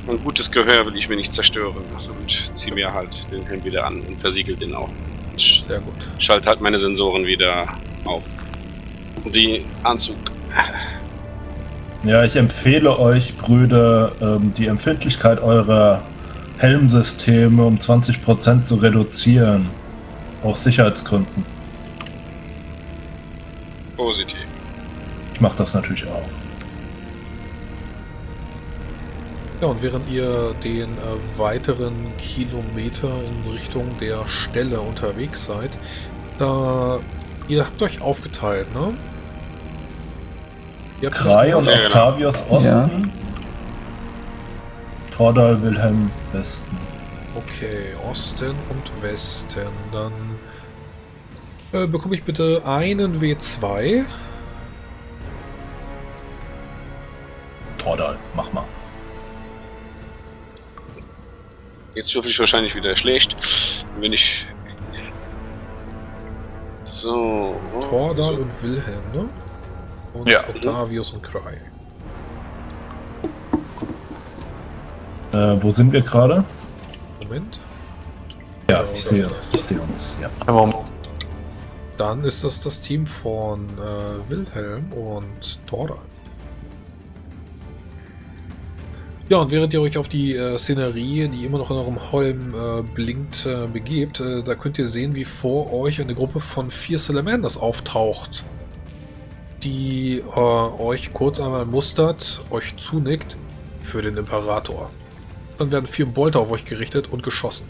[0.07, 3.85] ein gutes Gehör will ich mir nicht zerstören und ziehe mir halt den Helm wieder
[3.85, 4.89] an und versiegel den auch.
[5.37, 5.93] Sehr gut.
[6.17, 7.65] schalte halt meine Sensoren wieder
[8.03, 8.23] auf.
[9.25, 10.17] Die Anzug.
[12.03, 16.01] Ja, ich empfehle euch, Brüder, ähm, die Empfindlichkeit eurer
[16.57, 19.67] Helmsysteme um 20% zu reduzieren.
[20.41, 21.43] Aus Sicherheitsgründen.
[23.97, 24.37] Positiv.
[25.33, 26.23] Ich mache das natürlich auch.
[29.61, 35.71] Ja, und während ihr den äh, weiteren Kilometer in Richtung der Stelle unterwegs seid,
[36.37, 37.01] da
[37.49, 38.93] ihr habt euch aufgeteilt, ne?
[41.01, 41.85] Ihr habt Krai und Ja, genau.
[41.85, 42.65] Octavius Osten.
[42.65, 42.89] Ja.
[45.15, 46.77] Tordal Wilhelm Westen.
[47.35, 49.67] Okay, Osten und Westen.
[49.91, 50.13] Dann
[51.71, 54.05] äh, bekomme ich bitte einen W2.
[57.77, 58.65] Tordal, mach mal.
[61.95, 63.35] Jetzt würfel ich wahrscheinlich wieder schlecht.
[63.99, 64.45] Wenn ich.
[67.01, 67.55] So.
[67.89, 69.29] Tordal und Wilhelm, ne?
[70.19, 70.41] Und Ja.
[70.49, 71.57] Octavius und Krai.
[75.31, 76.43] Äh, wo sind wir gerade?
[77.23, 77.59] Moment.
[78.69, 80.15] Ja, ich sehe, ich sehe uns.
[80.21, 80.29] Ja.
[81.97, 85.97] Dann ist das das Team von äh, Wilhelm und Tordal.
[89.29, 92.53] Ja, und während ihr euch auf die äh, Szenerie, die immer noch in eurem Holm
[92.55, 96.69] äh, blinkt, äh, begebt, äh, da könnt ihr sehen, wie vor euch eine Gruppe von
[96.71, 98.43] vier Salamanders auftaucht,
[99.63, 103.37] die äh, euch kurz einmal mustert, euch zunickt
[103.81, 104.89] für den Imperator.
[105.57, 107.65] Dann werden vier Bolter auf euch gerichtet und geschossen.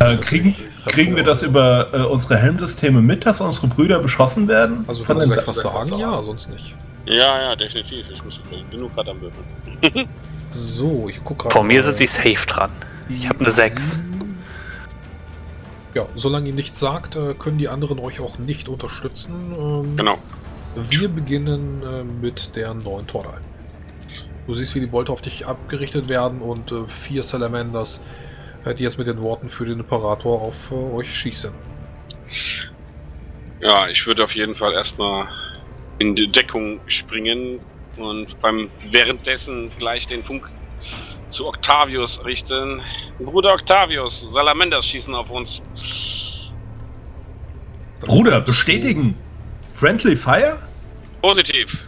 [0.00, 4.84] Äh, kriegen, kriegen wir das über äh, unsere Helmsysteme mit, dass unsere Brüder beschossen werden?
[4.88, 5.98] Also Von kannst du den gleich was sagen?
[5.98, 6.74] Ja, sonst nicht.
[7.06, 8.04] Ja, ja, definitiv.
[8.12, 10.08] Ich muss ich bin nur gerade am Würfeln.
[10.50, 11.54] So, ich gucke gerade.
[11.54, 12.70] von mir sind sie safe dran.
[13.08, 14.00] Ich habe eine 6.
[15.94, 19.52] Ja, solange ihr nichts sagt, äh, können die anderen euch auch nicht unterstützen.
[19.52, 20.18] Ähm, Genau.
[20.74, 23.40] Wir beginnen äh, mit der neuen Tordal.
[24.46, 28.02] Du siehst, wie die Bolter auf dich abgerichtet werden und äh, vier Salamanders,
[28.64, 31.52] äh, die jetzt mit den Worten für den Imperator auf äh, euch schießen.
[33.60, 35.28] Ja, ich würde auf jeden Fall erstmal
[35.98, 37.58] in die Deckung springen
[37.96, 40.48] und beim währenddessen gleich den Funk
[41.32, 42.80] zu Octavius richten.
[43.18, 45.60] Bruder Octavius, Salamanders schießen auf uns.
[48.00, 49.14] Bruder, bestätigen.
[49.74, 50.58] Friendly Fire?
[51.20, 51.84] Positiv.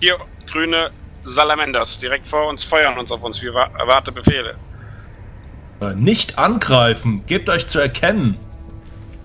[0.00, 0.16] Vier
[0.50, 0.90] grüne
[1.24, 3.42] Salamanders direkt vor uns feuern uns auf uns.
[3.42, 4.54] Wir wa- erwarte Befehle.
[5.80, 7.22] Äh, Nicht angreifen.
[7.26, 8.38] Gebt euch zu erkennen.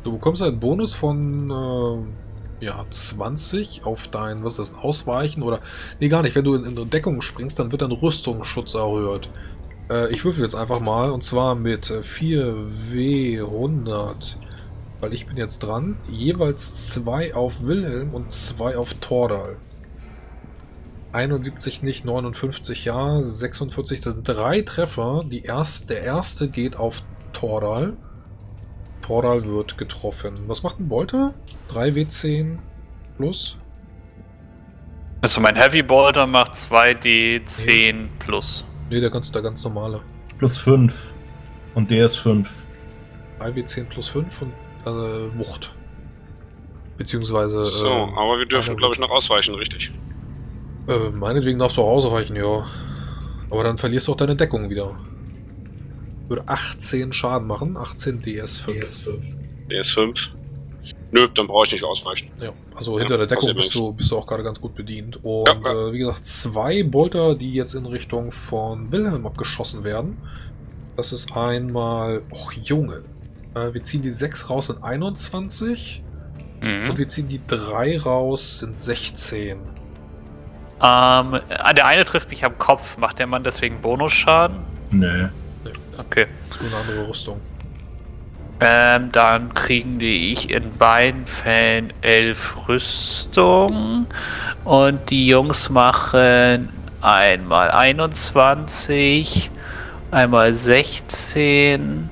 [0.04, 1.50] Du bekommst einen Bonus von
[2.60, 5.60] äh, ja, 20 auf dein, was ist das, Ausweichen oder.
[6.00, 6.36] Nee, gar nicht.
[6.36, 9.30] Wenn du in, in Deckung springst, dann wird dein Rüstungsschutz erhöht.
[9.90, 14.36] Äh, ich würfel jetzt einfach mal und zwar mit äh, 4W100.
[15.02, 15.98] Weil ich bin jetzt dran.
[16.10, 19.58] Jeweils zwei auf Wilhelm und zwei auf Tordal.
[21.12, 25.24] 71 nicht, 59 ja, 46, das sind drei Treffer.
[25.26, 27.94] Die erst, der erste geht auf Tordal.
[29.02, 30.44] Tordal wird getroffen.
[30.48, 31.34] Was macht ein Bolter?
[31.72, 32.58] 3W10
[33.18, 33.58] plus.
[35.22, 38.66] Also mein Heavy Bolter macht 2D10 plus.
[38.90, 40.02] Ne, der ganz, der ganz normale.
[40.38, 41.14] Plus 5.
[41.76, 42.66] Und der ist 5.
[43.40, 44.54] 3W10 plus 5 und
[44.86, 45.74] äh, Wucht.
[46.98, 47.66] Beziehungsweise.
[47.68, 49.92] So, äh, aber wir dürfen, glaube ich, noch ausweichen, richtig?
[50.88, 52.66] Äh, meinetwegen darfst du auch ausweichen, ja.
[53.50, 54.96] Aber dann verlierst du auch deine Deckung wieder.
[56.28, 57.78] Würde 18 Schaden machen.
[57.78, 59.08] 18 DS5.
[59.70, 60.20] Der ist 5.
[61.16, 62.30] Nö, dann brauche ich nicht ausweichen.
[62.42, 65.20] Ja, also Ja, hinter der Deckung bist du, bist du auch gerade ganz gut bedient.
[65.24, 65.88] Und Ja, ja.
[65.90, 70.18] Äh, wie gesagt, zwei Bolter, die jetzt in Richtung von Wilhelm abgeschossen werden.
[70.98, 72.24] Das ist einmal.
[72.32, 73.04] Och, Junge.
[73.56, 76.02] Äh, wir ziehen die 6 raus in 21.
[76.62, 76.98] Und Mhm.
[76.98, 79.58] wir ziehen die 3 raus sind 16.
[79.58, 79.60] Ähm,
[80.82, 82.98] ah, der eine trifft mich am Kopf.
[82.98, 84.58] Macht der Mann deswegen Bonusschaden?
[84.90, 85.28] Nee.
[85.98, 86.26] Okay.
[86.50, 87.40] Das ist nur eine andere Rüstung.
[88.60, 94.06] Ähm, dann kriegen die ich in beiden Fällen 11 Rüstung.
[94.64, 96.70] Und die Jungs machen
[97.02, 99.50] einmal 21,
[100.12, 102.10] einmal 16.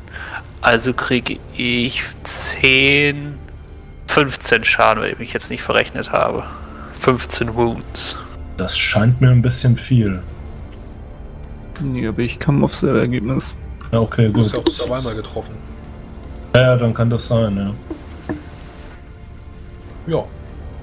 [0.59, 3.37] Also kriege ich 10,
[4.07, 6.43] 15 Schaden, wenn ich mich jetzt nicht verrechnet habe.
[6.99, 8.17] 15 Wounds.
[8.57, 10.21] Das scheint mir ein bisschen viel.
[11.79, 13.55] Nee, aber ich kam auf selbe Ergebnis.
[13.91, 14.53] Ja, okay, Du hast gut.
[14.53, 15.55] ja auch zweimal getroffen.
[16.55, 17.75] Ja, ja, dann kann das sein,
[20.07, 20.15] ja.
[20.17, 20.23] Ja.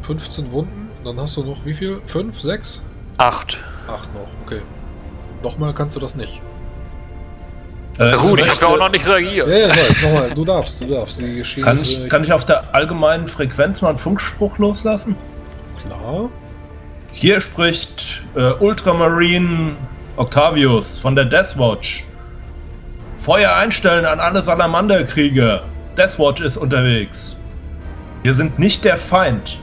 [0.02, 0.88] 15 Wunden.
[1.04, 2.00] Dann hast du noch wie viel?
[2.06, 2.82] 5, 6?
[3.18, 3.58] 8.
[3.88, 4.62] 8 noch, okay.
[5.42, 6.40] Nochmal kannst du das nicht.
[7.98, 9.48] Äh, Gut, ich habe ja auch noch nicht reagiert.
[9.48, 10.02] Ja, ja, weiß.
[10.02, 11.20] Nochmal, du darfst, du darfst.
[11.20, 15.16] Die Kann ich, kann ich auf der allgemeinen Frequenz mal einen Funkspruch loslassen?
[15.84, 16.28] Klar.
[17.12, 19.74] Hier spricht äh, Ultramarine
[20.16, 22.04] Octavius von der Deathwatch.
[23.28, 25.62] Feuer einstellen an alle Salamanderkrieger.
[25.98, 27.36] Deathwatch ist unterwegs.
[28.22, 29.58] Wir sind nicht der Feind.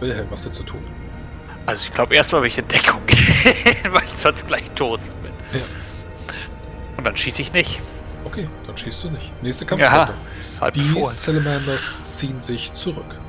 [0.00, 0.82] Wilhelm, was willst du tun?
[1.66, 5.30] Also ich glaube erstmal, welche Deckung gehen, weil ich sonst gleich toast bin.
[5.52, 5.60] Ja.
[6.96, 7.80] Und dann schieße ich nicht.
[8.24, 9.30] Okay, dann schießt du nicht.
[9.40, 10.14] Nächste Kampfrunde.
[10.40, 11.08] ist halb Die vor.
[11.10, 13.20] Salamanders ziehen sich zurück.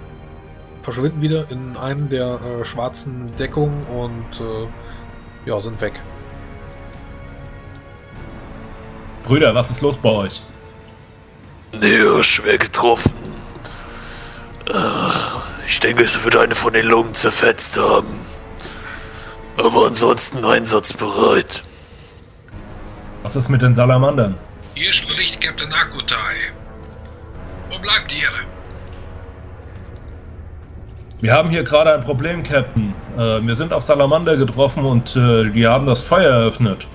[0.81, 6.01] Verschwinden wieder in einem der äh, schwarzen Deckungen und äh, ja, sind weg.
[9.31, 10.41] Brüder, was ist los bei euch?
[11.71, 13.13] Der schwer getroffen.
[14.67, 14.73] Äh,
[15.69, 18.09] Ich denke, es wird eine von den Lungen zerfetzt haben.
[19.55, 21.63] Aber ansonsten einsatzbereit.
[23.23, 24.35] Was ist mit den Salamandern?
[24.75, 26.51] Hier spricht Captain Akutai.
[27.69, 28.31] Wo bleibt ihr?
[31.21, 32.93] Wir haben hier gerade ein Problem, Captain.
[33.17, 36.85] Äh, wir sind auf Salamander getroffen und äh, die haben das Feuer eröffnet.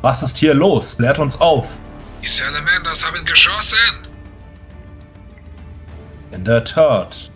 [0.00, 0.96] Was ist hier los?
[0.96, 1.78] Klärt uns auf.
[2.22, 4.08] Die Salamanders haben geschossen.
[6.30, 7.30] In der Tat.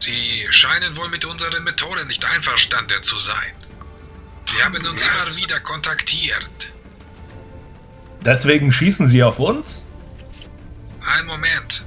[0.00, 3.52] Sie scheinen wohl mit unseren Methoden nicht einverstanden zu sein.
[4.46, 6.72] Sie haben uns immer wieder kontaktiert.
[8.24, 9.84] Deswegen schießen sie auf uns?
[11.00, 11.84] Ein Moment.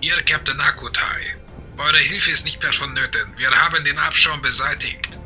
[0.00, 1.35] Ihr Captain Akutai.
[1.78, 3.32] Eure Hilfe ist nicht mehr vonnöten.
[3.36, 5.18] Wir haben den Abschaum beseitigt.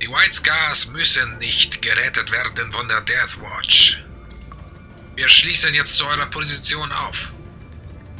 [0.00, 4.04] Die White Scars müssen nicht gerettet werden von der Death Watch.
[5.16, 7.32] Wir schließen jetzt zu eurer Position auf.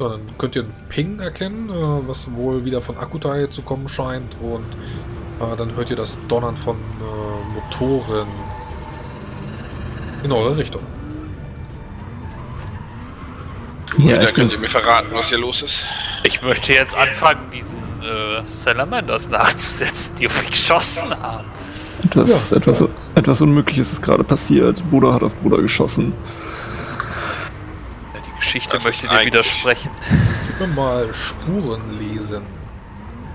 [0.01, 3.89] Ja, dann könnt ihr einen Ping erkennen, äh, was wohl wieder von Akutai zu kommen
[3.89, 4.67] scheint und
[5.41, 8.29] äh, dann hört ihr das Donnern von äh, Motoren
[10.25, 10.83] in eure Richtung.
[13.99, 15.85] Ja, da ich könnt ihr mir verraten, was hier los ist.
[16.25, 21.45] Ich möchte jetzt anfangen, diesen äh, Salamanders nachzusetzen, die auf mich geschossen haben.
[22.05, 22.85] etwas, Ja, etwas,
[23.15, 24.83] etwas Unmögliches ist gerade passiert.
[24.91, 26.13] Bruder hat auf Bruder geschossen.
[28.15, 29.91] Ja, Die Geschichte Das möchte dir widersprechen.
[30.47, 32.43] Gib mir mal Spuren lesen.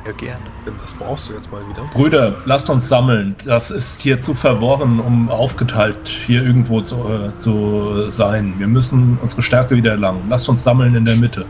[0.05, 0.41] Ja, gerne.
[0.65, 1.83] Denn das brauchst du jetzt mal wieder.
[1.93, 3.35] Brüder, lasst uns sammeln.
[3.45, 8.55] Das ist hier zu verworren, um aufgeteilt hier irgendwo zu, äh, zu sein.
[8.57, 10.25] Wir müssen unsere Stärke wieder erlangen.
[10.29, 11.45] Lasst uns sammeln in der Mitte.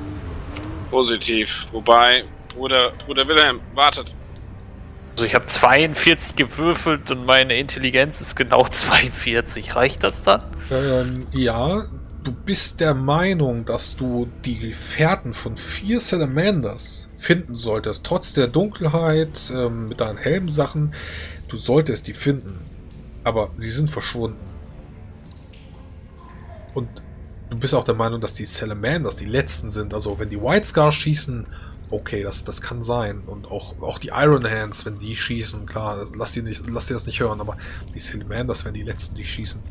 [0.91, 1.49] Positiv.
[1.71, 2.25] Wobei,
[2.55, 4.13] Bruder, Bruder Wilhelm, wartet.
[5.13, 9.75] Also ich habe 42 gewürfelt und meine Intelligenz ist genau 42.
[9.75, 10.41] Reicht das dann?
[10.71, 11.85] Ähm, ja,
[12.23, 18.47] du bist der Meinung, dass du die Gefährten von vier Salamanders finden solltest, trotz der
[18.47, 20.93] Dunkelheit, ähm, mit deinen Helmsachen.
[21.47, 22.59] Du solltest die finden.
[23.23, 24.39] Aber sie sind verschwunden.
[26.73, 26.89] Und
[27.49, 29.93] du bist auch der Meinung, dass die Salamanders die letzten sind.
[29.93, 31.47] Also wenn die White Scars schießen,
[31.89, 33.21] okay, das, das kann sein.
[33.25, 37.39] Und auch, auch die Iron Hands, wenn die schießen, klar, lass die das nicht hören,
[37.39, 37.57] aber
[37.93, 39.61] die Salamanders wären die letzten, die schießen.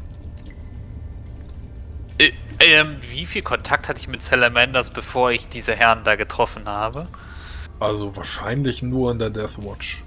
[2.63, 6.69] Äh, ähm, wie viel Kontakt hatte ich mit Salamanders, bevor ich diese Herren da getroffen
[6.69, 7.09] habe?
[7.81, 10.03] Also wahrscheinlich nur in der Death Watch.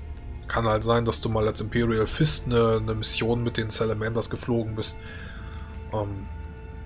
[0.47, 4.29] Kann halt sein, dass du mal als Imperial Fist eine, eine Mission mit den Salamanders
[4.29, 4.97] geflogen bist.
[5.93, 6.27] Ähm,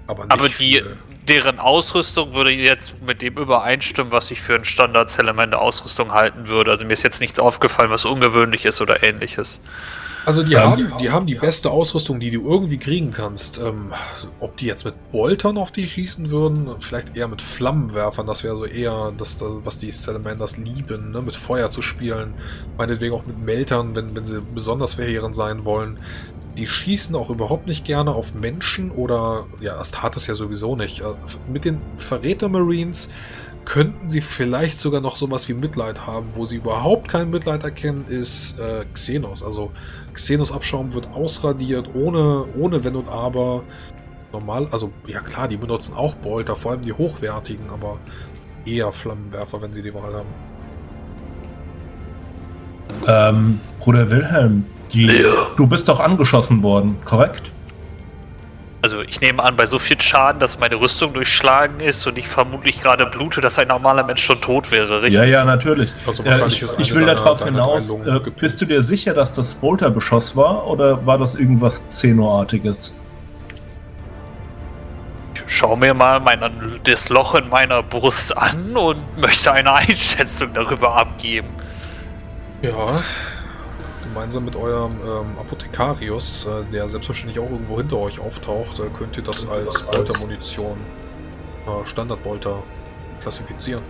[0.07, 0.81] aber Aber die,
[1.27, 6.47] deren Ausrüstung würde jetzt mit dem übereinstimmen, was ich für einen Standard Salamander Ausrüstung halten
[6.47, 6.71] würde.
[6.71, 9.61] Also mir ist jetzt nichts aufgefallen, was ungewöhnlich ist oder ähnliches.
[10.25, 13.57] Also die, Ähm, haben, die haben die beste Ausrüstung, die du irgendwie kriegen kannst.
[13.57, 13.93] Ähm,
[14.39, 18.55] ob die jetzt mit Boltern auf die schießen würden, vielleicht eher mit Flammenwerfern, das wäre
[18.57, 21.21] so eher das, das, was die Salamanders lieben, ne?
[21.21, 22.33] mit Feuer zu spielen.
[22.77, 25.99] Meinetwegen auch mit Meltern, wenn, wenn sie besonders verheerend sein wollen.
[26.57, 31.01] Die schießen auch überhaupt nicht gerne auf Menschen oder, ja, Astartes ja sowieso nicht.
[31.01, 31.05] Äh,
[31.49, 33.09] Mit den Verräter-Marines
[33.65, 36.29] könnten sie vielleicht sogar noch sowas wie Mitleid haben.
[36.33, 39.43] Wo sie überhaupt kein Mitleid erkennen, ist äh, Xenos.
[39.43, 39.71] Also
[40.19, 43.63] Xenos-Abschaum wird ausradiert, ohne, ohne Wenn und Aber.
[44.31, 47.97] Normal, also ja klar, die benutzen auch Bolter, vor allem die hochwertigen, aber
[48.65, 50.27] eher Flammenwerfer, wenn sie die Wahl haben.
[53.07, 55.47] Ähm, Bruder Wilhelm, die, Ja.
[55.57, 57.49] du bist doch angeschossen worden, korrekt?
[58.81, 62.29] Also ich nehme an, bei so viel Schaden, dass meine Rüstung durchschlagen ist und ich
[62.29, 65.19] vermutlich gerade blute, dass ein normaler Mensch schon tot wäre, richtig?
[65.19, 65.91] Ja, ja, natürlich.
[66.07, 70.35] Also wahrscheinlich ich, ich will darauf hinaus, äh, bist du dir sicher, dass das Bolter-Beschoss
[70.37, 72.93] war oder war das irgendwas Xenoartiges?
[75.33, 76.39] Ich schaue mir mal mein,
[76.85, 81.49] das Loch in meiner Brust an und möchte eine Einschätzung darüber abgeben.
[82.61, 82.85] Ja.
[84.13, 89.15] Gemeinsam mit eurem ähm, Apothekarius, äh, der selbstverständlich auch irgendwo hinter euch auftaucht, äh, könnt
[89.17, 90.77] ihr das als Boltermunition,
[91.67, 92.63] äh, Standardbolter
[93.21, 93.83] klassifizieren.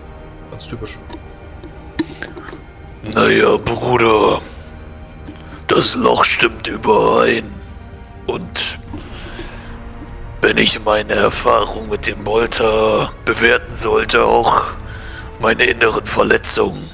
[0.51, 0.99] Ganz typisch.
[3.15, 4.41] Naja, Bruder.
[5.67, 7.53] Das Loch stimmt überein.
[8.27, 8.77] Und
[10.41, 14.63] wenn ich meine Erfahrung mit dem Bolter bewerten sollte, auch
[15.39, 16.89] meine inneren Verletzungen.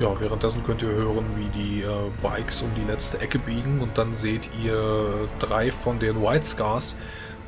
[0.00, 1.88] Ja, währenddessen könnt ihr hören, wie die äh,
[2.22, 6.96] Bikes um die letzte Ecke biegen und dann seht ihr drei von den White Scars,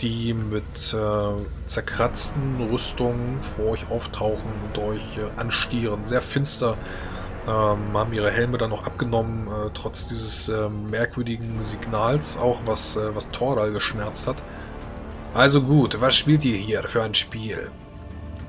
[0.03, 6.05] die mit äh, zerkratzten Rüstungen vor euch auftauchen und euch äh, anstieren.
[6.05, 6.77] Sehr finster.
[7.47, 12.97] Ähm, haben ihre Helme dann noch abgenommen, äh, trotz dieses äh, merkwürdigen Signals, auch was,
[12.97, 14.37] äh, was Tordal geschmerzt hat.
[15.33, 17.71] Also gut, was spielt ihr hier für ein Spiel?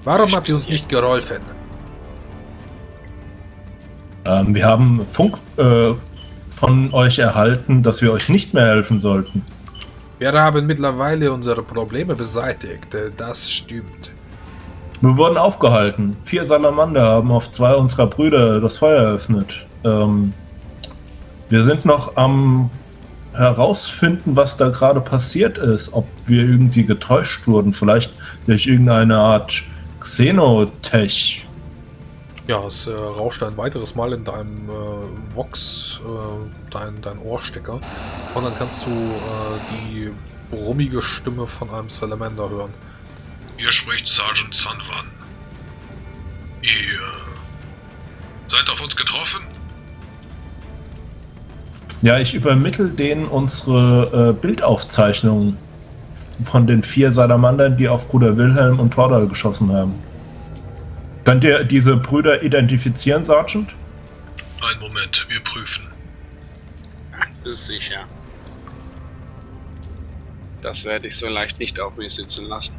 [0.04, 1.63] Warum habt ihr uns nicht geholfen?
[4.26, 5.92] Ähm, wir haben Funk äh,
[6.56, 9.44] von euch erhalten, dass wir euch nicht mehr helfen sollten.
[10.20, 12.94] Wir haben mittlerweile unsere Probleme beseitigt.
[12.96, 14.12] äh, Das stimmt.
[15.02, 16.16] Wir wurden aufgehalten.
[16.24, 19.66] Vier Salamander haben auf zwei unserer Brüder das Feuer eröffnet.
[19.84, 20.32] Ähm,
[21.50, 22.70] wir sind noch am
[23.34, 25.92] herausfinden, was da gerade passiert ist.
[25.92, 27.74] Ob wir irgendwie getäuscht wurden.
[27.74, 28.14] Vielleicht
[28.48, 29.64] durch irgendeine Art
[30.00, 31.43] Xenotech.
[32.46, 37.80] Ja, es äh, rauscht ein weiteres Mal in deinem äh, Vox, äh, dein, dein Ohrstecker.
[38.34, 38.94] Und dann kannst du äh,
[39.72, 40.12] die
[40.52, 42.74] brummige Stimme von einem Salamander hören.
[43.58, 45.06] Hier spricht Sergeant Sanwan.
[46.62, 47.00] Ihr
[48.48, 49.42] seid auf uns getroffen?
[52.02, 55.58] Ja, ich übermittel denen unsere äh, Bildaufzeichnungen
[56.44, 59.94] von den vier Salamandern, die auf Bruder Wilhelm und Tordal geschossen haben.
[61.24, 63.70] Könnt ihr diese Brüder identifizieren, Sergeant?
[64.62, 65.88] Ein Moment, wir prüfen.
[67.46, 68.04] ist sicher.
[70.62, 72.74] Das werde ich so leicht nicht auf mich sitzen lassen.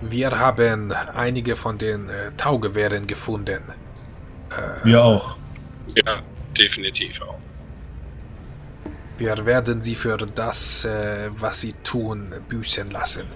[0.00, 3.62] Wir haben einige von den äh, Taugewehren gefunden.
[4.50, 5.36] Äh, Wir auch.
[6.04, 6.22] Ja,
[6.56, 7.38] definitiv auch.
[9.18, 13.26] Wir werden sie für das, äh, was sie tun, büßen lassen.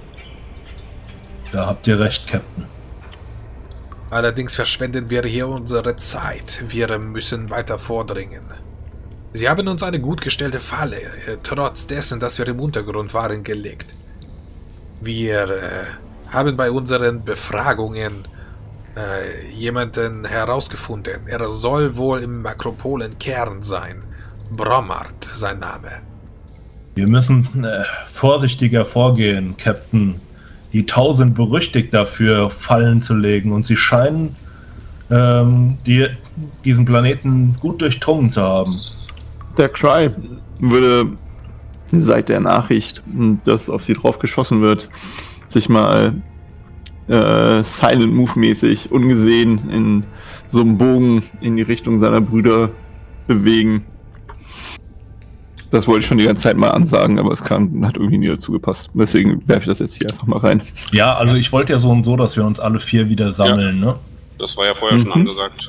[1.52, 2.66] Da habt ihr recht, Captain.
[4.10, 6.62] Allerdings verschwenden wir hier unsere Zeit.
[6.68, 8.42] Wir müssen weiter vordringen.
[9.32, 13.42] Sie haben uns eine gut gestellte Falle, äh, trotz dessen, dass wir im Untergrund waren,
[13.42, 13.94] gelegt.
[15.00, 18.28] Wir äh, haben bei unseren Befragungen
[18.96, 21.26] äh, jemanden herausgefunden.
[21.26, 24.02] Er soll wohl im Makropolenkern sein.
[24.50, 25.90] Brommart, sein Name.
[26.94, 30.20] Wir müssen äh, vorsichtiger vorgehen, Captain.
[30.76, 34.36] Die Tau sind berüchtigt dafür, Fallen zu legen und sie scheinen
[35.10, 36.06] ähm, die,
[36.66, 38.78] diesen Planeten gut durchdrungen zu haben.
[39.56, 40.10] Der Cry
[40.58, 41.12] würde
[41.92, 43.02] seit der Nachricht,
[43.46, 44.90] dass auf sie drauf geschossen wird,
[45.46, 46.12] sich mal
[47.08, 50.04] äh, Silent Move mäßig ungesehen in
[50.46, 52.68] so einem Bogen in die Richtung seiner Brüder
[53.26, 53.86] bewegen.
[55.70, 58.28] Das wollte ich schon die ganze Zeit mal ansagen, aber es kam, hat irgendwie nie
[58.28, 58.90] dazu gepasst.
[58.94, 60.62] Deswegen werfe ich das jetzt hier einfach mal rein.
[60.92, 63.80] Ja, also ich wollte ja so und so, dass wir uns alle vier wieder sammeln,
[63.80, 63.96] ne?
[64.38, 65.12] Das war ja vorher schon Mhm.
[65.14, 65.68] angesagt.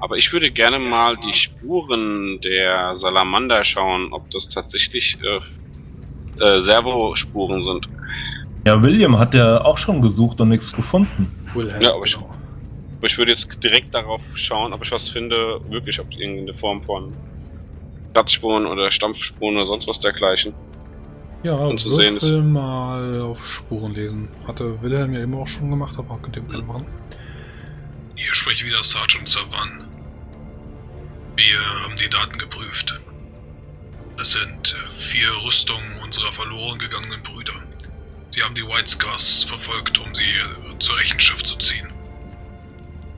[0.00, 6.60] Aber ich würde gerne mal die Spuren der Salamander schauen, ob das tatsächlich äh, äh,
[6.62, 7.88] Servospuren sind.
[8.66, 11.30] Ja, William hat ja auch schon gesucht und nichts gefunden.
[11.54, 12.16] Wilhelm, Ja, aber ich-.
[12.16, 16.82] Aber ich würde jetzt direkt darauf schauen, ob ich was finde, wirklich, ob irgendeine Form
[16.82, 17.12] von
[18.14, 20.54] Platzspuren oder Stampfspuren oder sonst was dergleichen.
[21.42, 24.28] Ja, Und zu sehen ist- mal auf Spuren lesen.
[24.46, 26.48] Hatte Wilhelm ja eben auch schon gemacht, aber könnt ihr Mhm.
[26.50, 26.86] gerne machen.
[28.14, 29.84] Hier spricht wieder Sergeant Savan.
[31.36, 32.98] Wir haben die Daten geprüft.
[34.18, 37.54] Es sind äh, vier Rüstungen unserer verloren gegangenen Brüder.
[38.30, 40.24] Sie haben die White Scars verfolgt, um sie
[40.78, 41.88] zur Rechenschaft zu ziehen.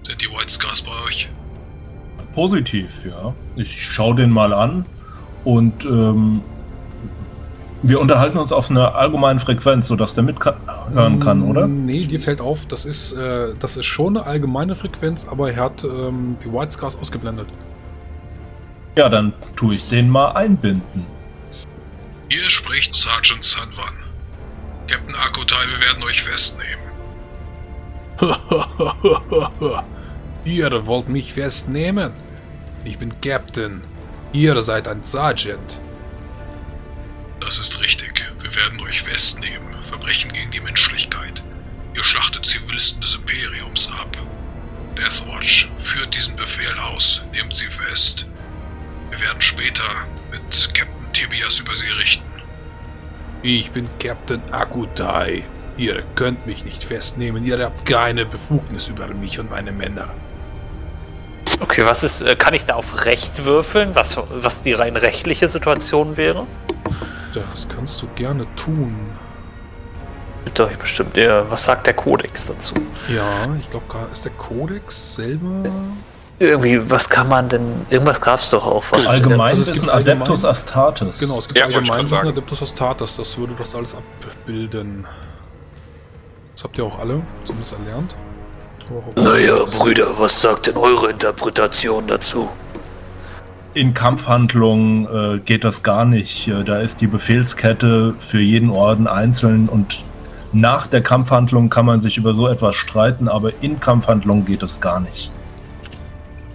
[0.02, 1.28] Sind die White Scars bei euch?
[2.36, 3.34] Positiv, ja.
[3.56, 4.84] Ich schaue den mal an
[5.42, 6.42] und ähm,
[7.82, 11.66] wir unterhalten uns auf einer allgemeinen Frequenz, sodass der mithören kann, oder?
[11.66, 15.64] Nee, dir fällt auf, das ist, äh, das ist schon eine allgemeine Frequenz, aber er
[15.64, 17.48] hat ähm, die White Scars ausgeblendet.
[18.98, 21.06] Ja, dann tue ich den mal einbinden.
[22.28, 23.94] Hier spricht Sergeant Sanwan.
[24.88, 26.84] Captain Akutai, wir werden euch festnehmen.
[30.44, 32.25] Ihr wollt mich festnehmen?
[32.86, 33.80] Ich bin Captain.
[34.32, 35.76] Ihr seid ein Sergeant.
[37.40, 38.24] Das ist richtig.
[38.40, 39.82] Wir werden euch festnehmen.
[39.82, 41.42] Verbrechen gegen die Menschlichkeit.
[41.96, 44.16] Ihr schlachtet Zivilisten des Imperiums ab.
[44.96, 47.22] Deathwatch führt diesen Befehl aus.
[47.32, 48.24] Nehmt sie fest.
[49.10, 52.24] Wir werden später mit Captain Tibias über sie richten.
[53.42, 55.44] Ich bin Captain Akutai.
[55.76, 57.44] Ihr könnt mich nicht festnehmen.
[57.44, 60.14] Ihr habt keine Befugnis über mich und meine Männer.
[61.60, 65.48] Okay, was ist, äh, kann ich da auf Recht würfeln, was, was die rein rechtliche
[65.48, 66.46] Situation wäre?
[67.32, 68.94] Das kannst du gerne tun.
[70.54, 71.16] Doch, ich bestimmt.
[71.16, 72.74] Ja, was sagt der Kodex dazu?
[73.14, 73.24] Ja,
[73.60, 75.70] ich glaube, ist der Kodex selber.
[76.38, 77.86] Irgendwie, was kann man denn.
[77.90, 78.84] Irgendwas gab es doch auch.
[78.90, 81.18] Was Allgemein also es gibt ein Adeptus allgemein- Astartes.
[81.18, 82.28] Genau, es gibt Ja, allgemein sagen.
[82.28, 83.16] Adeptus Astartes.
[83.16, 85.06] Das würde das alles abbilden.
[86.54, 88.14] Das habt ihr auch alle zumindest erlernt.
[89.16, 92.48] Naja, Brüder, was sagt denn eure Interpretation dazu?
[93.74, 96.48] In Kampfhandlungen äh, geht das gar nicht.
[96.48, 100.02] Äh, Da ist die Befehlskette für jeden Orden einzeln und
[100.52, 104.80] nach der Kampfhandlung kann man sich über so etwas streiten, aber in Kampfhandlungen geht es
[104.80, 105.30] gar nicht.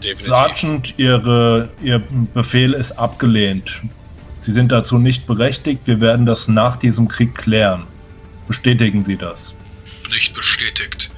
[0.02, 0.26] Definitiv.
[0.26, 2.02] Sergeant, ihre, Ihr
[2.34, 3.82] Befehl ist abgelehnt.
[4.42, 5.82] Sie sind dazu nicht berechtigt.
[5.86, 7.84] Wir werden das nach diesem Krieg klären.
[8.48, 9.54] Bestätigen Sie das?
[10.10, 11.12] Nicht bestätigt.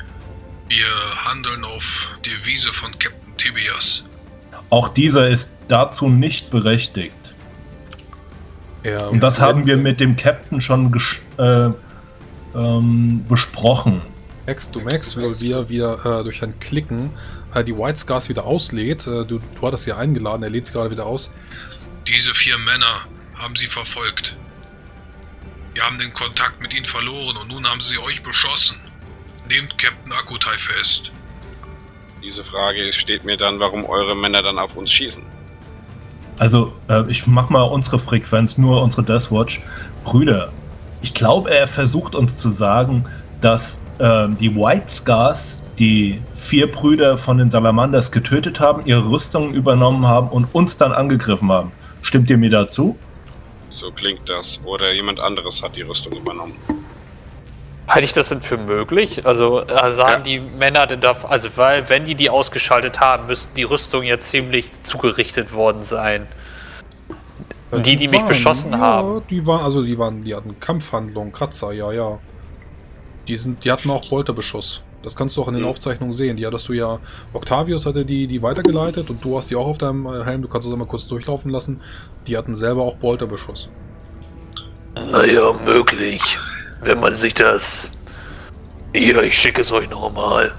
[0.76, 4.06] Wir handeln auf Devise von Captain Tibias.
[4.72, 7.14] Auch dieser ist dazu nicht berechtigt.
[8.82, 11.72] Er Und das haben wir mit dem Captain schon gesch- äh,
[12.56, 14.02] ähm, besprochen.
[14.48, 17.12] merkst, du merkst, wie wir wieder äh, durch ein Klicken
[17.54, 19.06] äh, die White Scars wieder auslädt.
[19.06, 21.32] Äh, du, du hattest sie eingeladen, er lädt sie gerade wieder aus.
[22.08, 23.02] Diese vier Männer
[23.36, 24.36] haben sie verfolgt.
[25.76, 28.80] Wir haben den Kontakt mit ihnen verloren und nun haben sie euch beschossen.
[29.50, 31.12] Nehmt Captain Akutai fest.
[32.24, 35.24] Diese Frage steht mir dann, warum eure Männer dann auf uns schießen.
[36.40, 39.62] Also, äh, ich mach mal unsere Frequenz, nur unsere Deathwatch.
[40.04, 40.52] Brüder,
[41.02, 43.06] ich glaube, er versucht uns zu sagen,
[43.42, 49.54] dass äh, die White Scars die vier Brüder von den Salamanders getötet haben, ihre Rüstungen
[49.54, 51.72] übernommen haben und uns dann angegriffen haben.
[52.02, 52.98] Stimmt ihr mir dazu?
[53.72, 54.60] So klingt das.
[54.64, 56.54] Oder jemand anderes hat die Rüstung übernommen.
[57.88, 59.26] Halte ich das denn für möglich?
[59.26, 60.20] Also äh, sagen Ja.
[60.20, 64.18] die Männer denn da, also weil, wenn die die ausgeschaltet haben, müssten die Rüstungen ja
[64.20, 66.28] ziemlich zugerichtet worden sein.
[67.72, 69.22] Ja, Die, die mich waren- beschossen ja, haben.
[69.30, 72.20] Die waren, also die waren, die hatten Kampfhandlungen, Kratzer, ja, ja.
[73.28, 74.82] Die sind, die hatten auch Bolterbeschuss.
[75.02, 75.70] Das kannst du auch in den Mhm.
[75.70, 76.38] Aufzeichnungen sehen.
[76.38, 77.00] Die hattest du ja,
[77.34, 80.48] Octavius hatte die, die weitergeleitet und du hast die auch auf deinem äh, Helm, du
[80.48, 81.82] kannst es einmal kurz durchlaufen lassen.
[82.28, 83.68] Die hatten selber auch Bolterbeschuss.
[84.96, 86.38] Naja, möglich.
[86.84, 87.92] Wenn man sich das.
[88.96, 90.52] Hier, ich schicke es euch nochmal.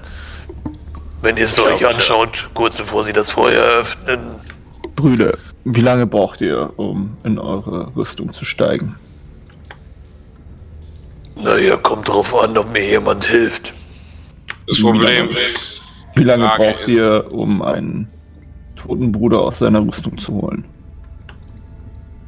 [1.21, 1.89] Wenn ihr es euch ja.
[1.89, 4.19] anschaut, kurz bevor sie das Feuer eröffnen.
[4.95, 8.95] Brüder, wie lange braucht ihr, um in eure Rüstung zu steigen?
[11.35, 13.73] Naja, kommt drauf an, ob mir jemand hilft.
[14.67, 15.81] Das Wie Problem lange- ist,
[16.15, 18.07] Wie lange braucht ihr, um einen
[18.75, 20.63] toten Bruder aus seiner Rüstung zu holen?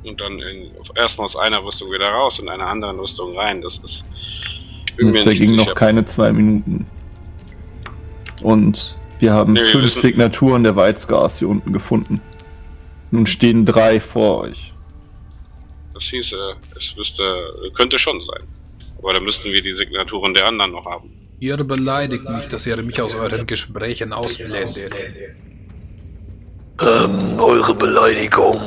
[0.08, 3.62] Und dann in, erstmal aus einer Rüstung wieder raus, in einer anderen Rüstung rein.
[3.62, 4.04] Das ist.
[4.98, 6.86] Es nicht vergingen noch keine zwei Minuten.
[8.44, 12.22] Und wir haben Nee, wir fünf wissen- Signaturen der Weizgas hier unten gefunden.
[13.12, 14.74] Nun stehen drei vor euch.
[15.94, 16.36] Das hieße,
[16.78, 17.24] es müsste,
[17.76, 18.44] könnte schon sein.
[19.00, 21.12] Aber dann müssten wir die Signaturen der anderen noch haben.
[21.40, 24.94] Ihr beleidigt mich, dass ihr mich aus euren Gesprächen ausblendet.
[26.82, 28.60] Ähm, eure Beleidigung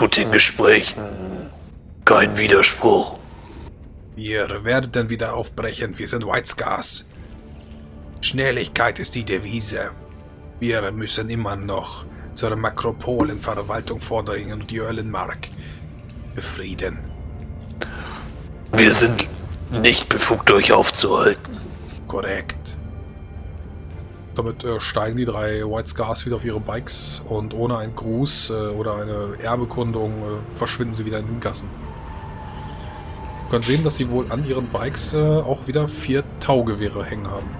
[0.00, 1.02] tut den Gesprächen
[2.06, 3.18] keinen Widerspruch.
[4.16, 5.98] Ihr werdet dann wieder aufbrechen.
[5.98, 7.06] Wir sind White Scars.
[8.22, 9.90] Schnelligkeit ist die Devise.
[10.58, 15.48] Wir müssen immer noch zur Makropolenverwaltung vordringen und die Öllenmark
[16.34, 17.00] befrieden.
[18.78, 19.28] Wir sind
[19.70, 21.58] nicht befugt, euch aufzuhalten.
[22.08, 22.59] Korrekt.
[24.36, 28.50] Damit äh, steigen die drei White Scars wieder auf ihre Bikes und ohne einen Gruß
[28.50, 31.68] äh, oder eine Erbekundung äh, verschwinden sie wieder in den Gassen.
[33.44, 37.28] Ihr könnt sehen, dass sie wohl an ihren Bikes äh, auch wieder vier Taugewehre hängen
[37.28, 37.50] haben.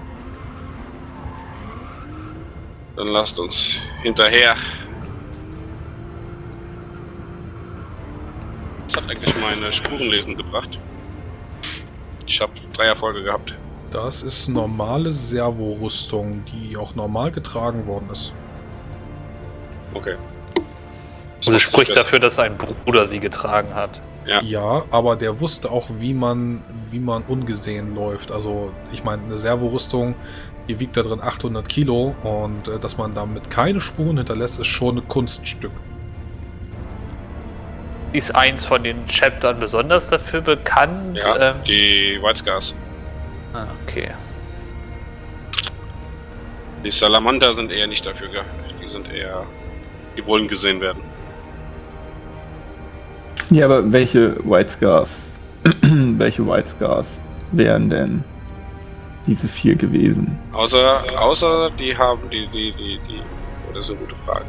[2.96, 4.54] Dann lasst uns hinterher.
[8.84, 10.78] Was hat eigentlich meine Spurenlesen gebracht?
[12.26, 13.54] Ich habe drei Erfolge gehabt.
[13.91, 18.32] Das ist normale Servorüstung, die auch normal getragen worden ist.
[19.95, 20.14] Okay.
[21.45, 24.01] Also spricht dafür, dass ein Bruder sie getragen hat.
[24.26, 24.43] Ja.
[24.43, 28.30] Ja, aber der wusste auch, wie man, wie man ungesehen läuft.
[28.30, 30.14] Also, ich meine, eine Servorüstung,
[30.68, 34.66] die wiegt da drin 800 Kilo und äh, dass man damit keine Spuren hinterlässt, ist
[34.66, 35.72] schon ein Kunststück.
[38.12, 41.18] Ist eins von den Chaptern besonders dafür bekannt?
[41.24, 42.74] Ja, Ähm, die White Scars.
[43.55, 44.11] Ah, okay.
[46.84, 48.40] Die Salamander sind eher nicht dafür ge
[48.82, 49.44] Die sind eher.
[50.16, 51.03] Die wollen gesehen werden.
[53.51, 55.38] Ja, aber welche White Scars,
[55.82, 57.20] welche White Scars
[57.53, 58.24] wären denn
[59.26, 60.38] diese vier gewesen?
[60.53, 63.20] Außer, außer die haben die, die, die, die.
[63.68, 64.46] Oh, das ist eine gute Frage.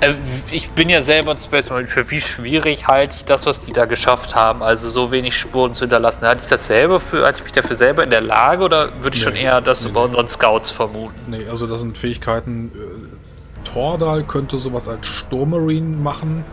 [0.00, 0.14] Äh,
[0.50, 1.86] ich bin ja selber ein Space Marine.
[1.88, 4.62] Für wie schwierig halte ich das, was die da geschafft haben?
[4.62, 6.26] Also so wenig Spuren zu hinterlassen.
[6.26, 9.16] Halte ich das selber für, halte ich mich dafür selber in der Lage oder würde
[9.16, 10.06] ich schon Nee, eher das nee, bei nee.
[10.06, 11.14] unseren Scouts vermuten?
[11.28, 12.70] Nee, also das sind Fähigkeiten.
[12.74, 16.44] Äh, Tordal könnte sowas als Sturmmarine machen,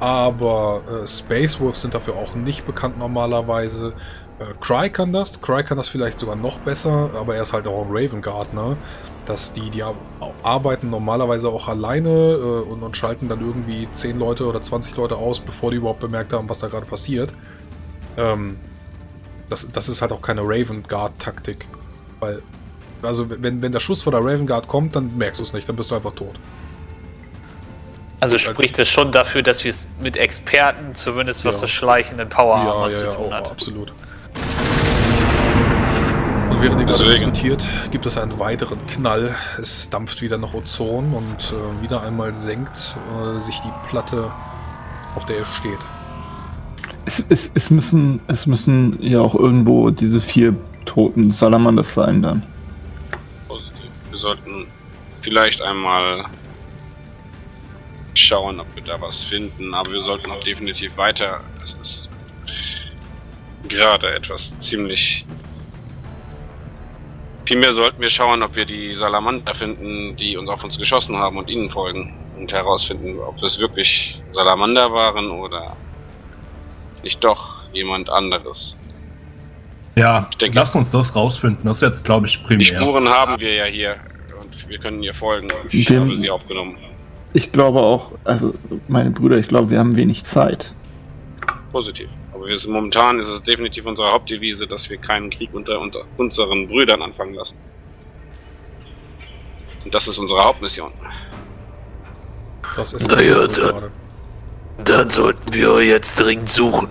[0.00, 3.94] aber äh, Space Wolves sind dafür auch nicht bekannt normalerweise.
[4.50, 7.66] Äh, Cry kann das, Cry kann das vielleicht sogar noch besser, aber er ist halt
[7.66, 8.76] auch ein Raven Guard, ne?
[9.26, 9.94] Dass die, die ar-
[10.42, 15.16] arbeiten normalerweise auch alleine äh, und, und schalten dann irgendwie 10 Leute oder 20 Leute
[15.16, 17.32] aus, bevor die überhaupt bemerkt haben, was da gerade passiert.
[18.16, 18.56] Ähm,
[19.48, 21.66] das, das ist halt auch keine Raven Guard-Taktik.
[22.20, 22.42] Weil
[23.02, 25.68] also wenn, wenn der Schuss von der Raven Guard kommt, dann merkst du es nicht,
[25.68, 26.34] dann bist du einfach tot.
[28.20, 31.60] Also spricht das schon dafür, dass wir es mit Experten, zumindest was Ja.
[31.62, 33.50] das Schleichen in Power Armor ja, zu ja, tun oh, hat.
[33.50, 33.92] absolut.
[36.62, 39.34] Während ihr gerade diskutiert, gibt es einen weiteren Knall.
[39.60, 44.30] Es dampft wieder nach Ozon und äh, wieder einmal senkt äh, sich die Platte,
[45.16, 45.80] auf der ihr steht.
[47.04, 50.54] Es, es, es, müssen, es müssen ja auch irgendwo diese vier
[50.84, 52.44] toten Salamanders sein dann.
[53.48, 53.90] positiv.
[54.10, 54.66] Wir sollten
[55.20, 56.26] vielleicht einmal
[58.14, 61.40] schauen, ob wir da was finden, aber wir sollten auch definitiv weiter.
[61.64, 62.08] Es ist
[63.68, 65.26] gerade etwas ziemlich.
[67.44, 71.36] Vielmehr sollten wir schauen, ob wir die Salamander finden, die uns auf uns geschossen haben
[71.38, 75.76] und ihnen folgen und herausfinden, ob es wirklich Salamander waren oder
[77.02, 78.76] nicht doch jemand anderes.
[79.96, 81.64] Ja, Ich denke- lasst uns das rausfinden.
[81.64, 82.66] Das ist jetzt, glaube ich, Die primär.
[82.66, 83.96] Spuren haben wir ja hier
[84.40, 85.48] und wir können ihr folgen.
[85.70, 86.76] Ich Wir- habe sie aufgenommen.
[87.34, 88.54] Ich glaube auch, also
[88.88, 90.72] meine Brüder, ich glaube, wir haben wenig Zeit.
[91.72, 92.08] Positiv.
[92.42, 96.00] Aber wir sind, momentan ist es definitiv unsere Hauptdevise, dass wir keinen Krieg unter, unter
[96.16, 97.56] unseren Brüdern anfangen lassen.
[99.84, 100.90] Und das ist unsere Hauptmission.
[102.74, 103.90] Das ist Naja, dann- gerade.
[104.84, 106.88] Dann sollten wir jetzt dringend suchen.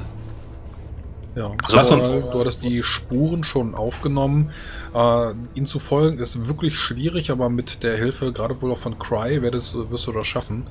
[1.36, 4.52] Ja, So, uns- du, du hattest die Spuren schon aufgenommen.
[4.96, 8.98] Äh, ihnen zu folgen ist wirklich schwierig, aber mit der Hilfe, gerade wohl auch von
[9.00, 10.68] Cry, werdest, wirst du das schaffen.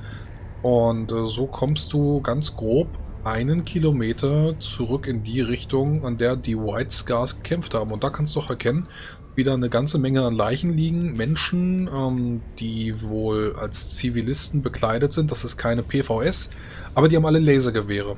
[0.63, 2.89] Und äh, so kommst du ganz grob
[3.25, 7.91] einen Kilometer zurück in die Richtung, an der die White Scars gekämpft haben.
[7.91, 8.87] Und da kannst du auch erkennen,
[9.35, 11.15] wie da eine ganze Menge an Leichen liegen.
[11.15, 15.31] Menschen, ähm, die wohl als Zivilisten bekleidet sind.
[15.31, 16.51] Das ist keine PVS,
[16.95, 18.17] aber die haben alle Lasergewehre.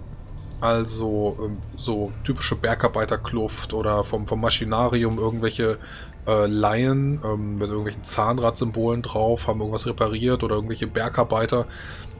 [0.60, 5.78] Also ähm, so typische Bergarbeiterkluft oder vom, vom Maschinarium irgendwelche
[6.26, 11.66] äh, Laien ähm, mit irgendwelchen Zahnradsymbolen drauf, haben irgendwas repariert oder irgendwelche Bergarbeiter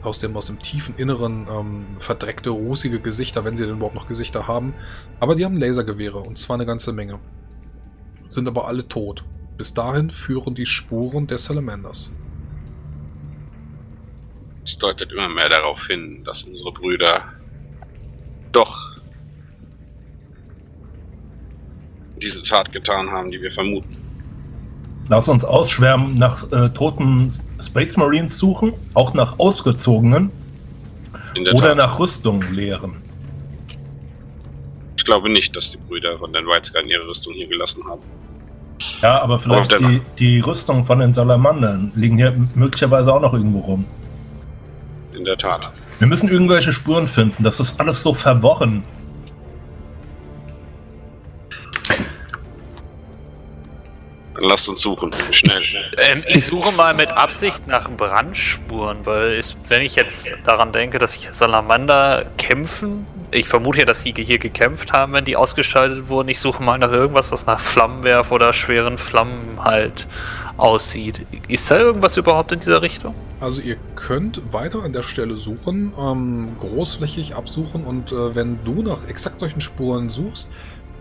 [0.02, 4.08] aus dem, aus dem tiefen Inneren ähm, verdreckte, rußige Gesichter, wenn sie denn überhaupt noch
[4.08, 4.74] Gesichter haben.
[5.20, 7.18] Aber die haben Lasergewehre und zwar eine ganze Menge.
[8.28, 9.24] Sind aber alle tot.
[9.56, 12.10] Bis dahin führen die Spuren der Salamanders.
[14.64, 17.24] Es deutet immer mehr darauf hin, dass unsere Brüder
[18.52, 18.92] doch
[22.20, 23.96] diese Tat getan haben, die wir vermuten.
[25.08, 27.32] Lass uns ausschwärmen nach äh, toten
[27.62, 30.30] Space Marines suchen, auch nach ausgezogenen
[31.52, 31.76] oder Tat.
[31.76, 32.96] nach Rüstungen leeren.
[34.96, 38.02] Ich glaube nicht, dass die Brüder von den Weizgern ihre Rüstung hier gelassen haben.
[39.00, 43.60] Ja, aber vielleicht die, die Rüstung von den Salamandern liegen hier möglicherweise auch noch irgendwo
[43.60, 43.84] rum.
[45.12, 45.70] In der Tat.
[45.98, 47.42] Wir müssen irgendwelche Spuren finden.
[47.42, 48.82] Das ist alles so verworren.
[54.42, 55.10] Lasst uns suchen.
[55.30, 55.62] Schnell.
[55.98, 60.98] Ähm, ich suche mal mit Absicht nach Brandspuren, weil ist, wenn ich jetzt daran denke,
[60.98, 66.08] dass sich Salamander kämpfen, ich vermute ja, dass sie hier gekämpft haben, wenn die ausgeschaltet
[66.08, 66.28] wurden.
[66.28, 70.06] Ich suche mal nach irgendwas, was nach Flammenwerf oder schweren Flammen halt
[70.56, 71.24] aussieht.
[71.48, 73.14] Ist da irgendwas überhaupt in dieser Richtung?
[73.40, 78.82] Also ihr könnt weiter an der Stelle suchen, ähm, großflächig absuchen und äh, wenn du
[78.82, 80.48] nach exakt solchen Spuren suchst,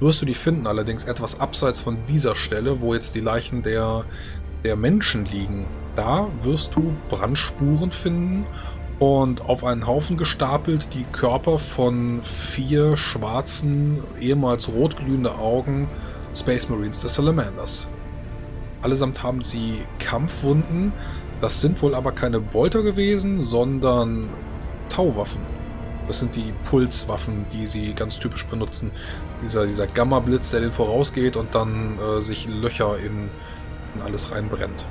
[0.02, 4.04] wirst du die finden, allerdings etwas abseits von dieser Stelle, wo jetzt die Leichen der,
[4.64, 5.66] der Menschen liegen.
[5.95, 8.45] Da wirst du Brandspuren finden
[8.99, 15.88] und auf einen Haufen gestapelt die Körper von vier schwarzen, ehemals rotglühende Augen
[16.36, 17.88] Space Marines des Salamanders.
[18.82, 20.91] Allesamt haben sie Kampfwunden,
[21.41, 24.30] das sind wohl aber keine Bolter gewesen, sondern
[24.89, 25.41] Tauwaffen.
[26.08, 28.91] Das sind die Pulswaffen, die sie ganz typisch benutzen.
[29.42, 33.30] Dieser, dieser Gamma-Blitz, der den vorausgeht und dann äh, sich Löcher in,
[33.96, 34.86] in alles reinbrennt.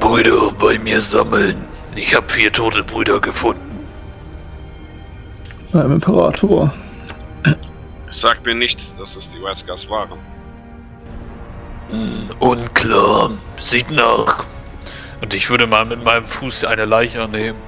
[0.00, 1.56] Brüder bei mir sammeln.
[1.94, 3.86] Ich habe vier tote Brüder gefunden.
[5.72, 6.72] Beim Imperator.
[8.10, 10.18] Sagt mir nicht, dass es die Weizgars waren.
[11.90, 13.30] Hm, unklar.
[13.60, 14.44] Sieht nach.
[15.20, 17.58] Und ich würde mal mit meinem Fuß eine Leiche nehmen.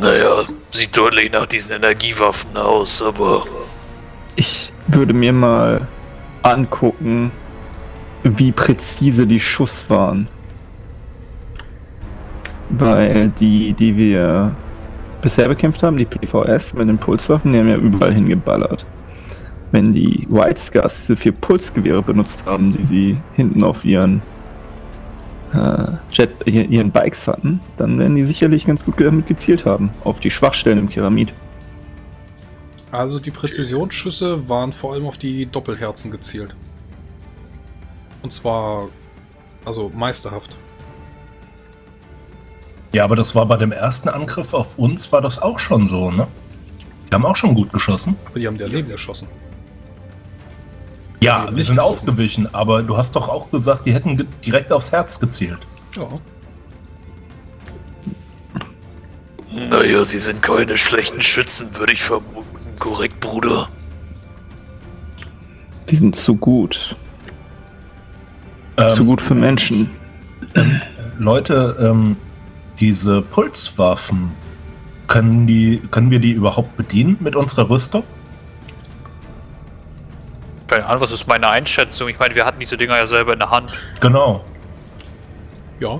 [0.00, 3.42] Naja, sieht deutlich nach diesen Energiewaffen aus, aber
[4.40, 5.86] Ich würde mir mal
[6.42, 7.30] angucken,
[8.24, 10.28] wie präzise die Schuss waren.
[12.70, 14.56] Weil die, die wir
[15.20, 18.86] bisher bekämpft haben, die PVS mit den Pulswaffen, die haben ja überall hingeballert.
[19.72, 24.22] Wenn die White Scars diese vier Pulsgewehre benutzt haben, die sie hinten auf ihren
[25.52, 29.90] äh, Jet, ihren Bikes hatten, dann werden die sicherlich ganz gut damit gezielt haben.
[30.02, 31.34] Auf die Schwachstellen im Pyramid.
[32.92, 36.54] Also die Präzisionsschüsse waren vor allem auf die Doppelherzen gezielt.
[38.22, 38.88] Und zwar,
[39.64, 40.56] also meisterhaft.
[42.92, 46.10] Ja, aber das war bei dem ersten Angriff auf uns, war das auch schon so,
[46.10, 46.26] ne?
[47.08, 48.16] Die haben auch schon gut geschossen.
[48.26, 49.28] Aber die haben der Leben erschossen.
[51.20, 51.94] Ja, Die sind getroffen.
[52.00, 55.58] ausgewichen, aber du hast doch auch gesagt, die hätten ge- direkt aufs Herz gezielt.
[55.96, 56.08] Ja.
[59.70, 62.49] naja, sie sind keine schlechten Schützen, würde ich vermuten.
[62.80, 63.68] Korrekt, Bruder.
[65.88, 66.96] Die sind zu gut.
[68.76, 69.90] Ähm, zu gut für Menschen.
[71.18, 72.16] Leute, ähm,
[72.80, 74.32] diese Pulswaffen,
[75.06, 78.04] können, die, können wir die überhaupt bedienen mit unserer Rüstung?
[80.68, 82.08] Keine Ahnung, was ist meine Einschätzung?
[82.08, 83.72] Ich meine, wir hatten diese Dinger ja selber in der Hand.
[84.00, 84.44] Genau.
[85.80, 85.98] Ja.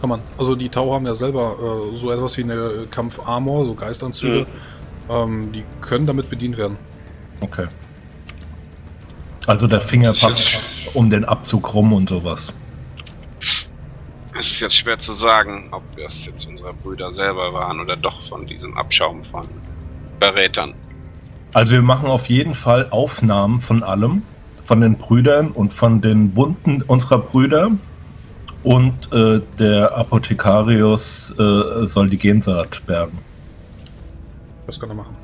[0.00, 0.20] Kann man.
[0.36, 1.56] Also die Tau haben ja selber
[1.92, 4.46] äh, so etwas wie eine Kampfarmor, so Geistanzüge.
[5.10, 6.76] Ähm, die können damit bedient werden.
[7.40, 7.66] Okay.
[9.46, 10.60] Also der Finger passt
[10.94, 12.52] um den Abzug rum und sowas.
[14.38, 18.22] Es ist jetzt schwer zu sagen, ob es jetzt unsere Brüder selber waren oder doch
[18.22, 19.46] von diesem Abschaum von
[20.20, 20.74] Verrätern.
[21.52, 24.22] Also wir machen auf jeden Fall Aufnahmen von allem,
[24.64, 27.72] von den Brüdern und von den Wunden unserer Brüder.
[28.62, 33.18] Und äh, der Apothekarius äh, soll die Gensaat bergen.
[34.70, 35.16] Das kann er machen.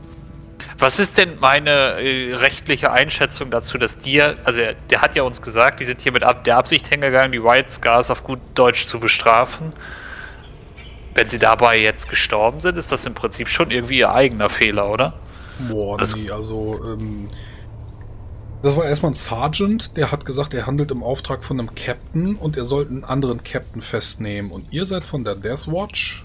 [0.79, 1.71] Was ist denn meine
[2.03, 6.01] äh, rechtliche Einschätzung dazu, dass dir, also er, der hat ja uns gesagt, die sind
[6.03, 9.73] hier mit ab, der Absicht hingegangen, die White Scars auf gut Deutsch zu bestrafen.
[11.15, 14.91] Wenn sie dabei jetzt gestorben sind, ist das im Prinzip schon irgendwie ihr eigener Fehler,
[14.91, 15.15] oder?
[15.71, 17.29] Boah, Also- nee, also, ähm,
[18.63, 22.35] das war erstmal ein Sergeant, der hat gesagt, er handelt im Auftrag von einem Captain
[22.37, 24.51] und er sollte einen anderen Captain festnehmen.
[24.51, 26.25] Und ihr seid von der Death Watch.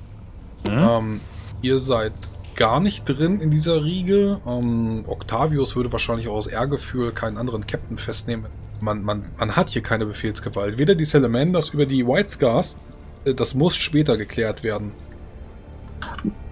[0.66, 1.22] Ähm,
[1.62, 2.14] ihr seid
[2.56, 4.40] gar nicht drin in dieser Riege.
[4.48, 8.48] Ähm, Octavius würde wahrscheinlich auch aus Ehrgefühl keinen anderen Captain festnehmen.
[8.80, 10.78] Man, man, man hat hier keine Befehlsgewalt.
[10.78, 12.78] Weder die Salamanders über die White Scars,
[13.26, 14.92] äh, das muss später geklärt werden.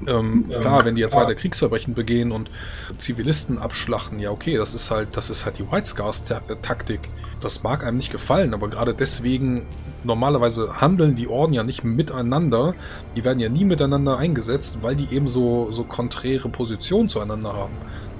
[0.10, 2.50] Ähm, klar, wenn die jetzt weiter Kriegsverbrechen begehen und
[2.98, 7.10] Zivilisten abschlachten, ja okay, das ist halt, das ist halt die White Scars Ta Taktik.
[7.42, 9.66] Das mag einem nicht gefallen, aber gerade deswegen
[10.04, 12.74] normalerweise handeln die Orden ja nicht miteinander.
[13.16, 17.74] Die werden ja nie miteinander eingesetzt, weil die eben so so konträre Positionen zueinander haben.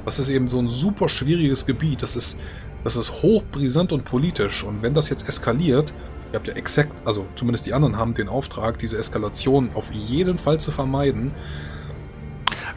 [0.06, 2.02] Das ist eben so ein super schwieriges Gebiet.
[2.02, 2.40] Das ist
[2.84, 4.64] das ist hochbrisant und politisch.
[4.64, 5.94] Und wenn das jetzt eskaliert,
[6.32, 10.38] ihr habt ja exakt, also zumindest die anderen haben den Auftrag, diese Eskalation auf jeden
[10.38, 11.32] Fall zu vermeiden.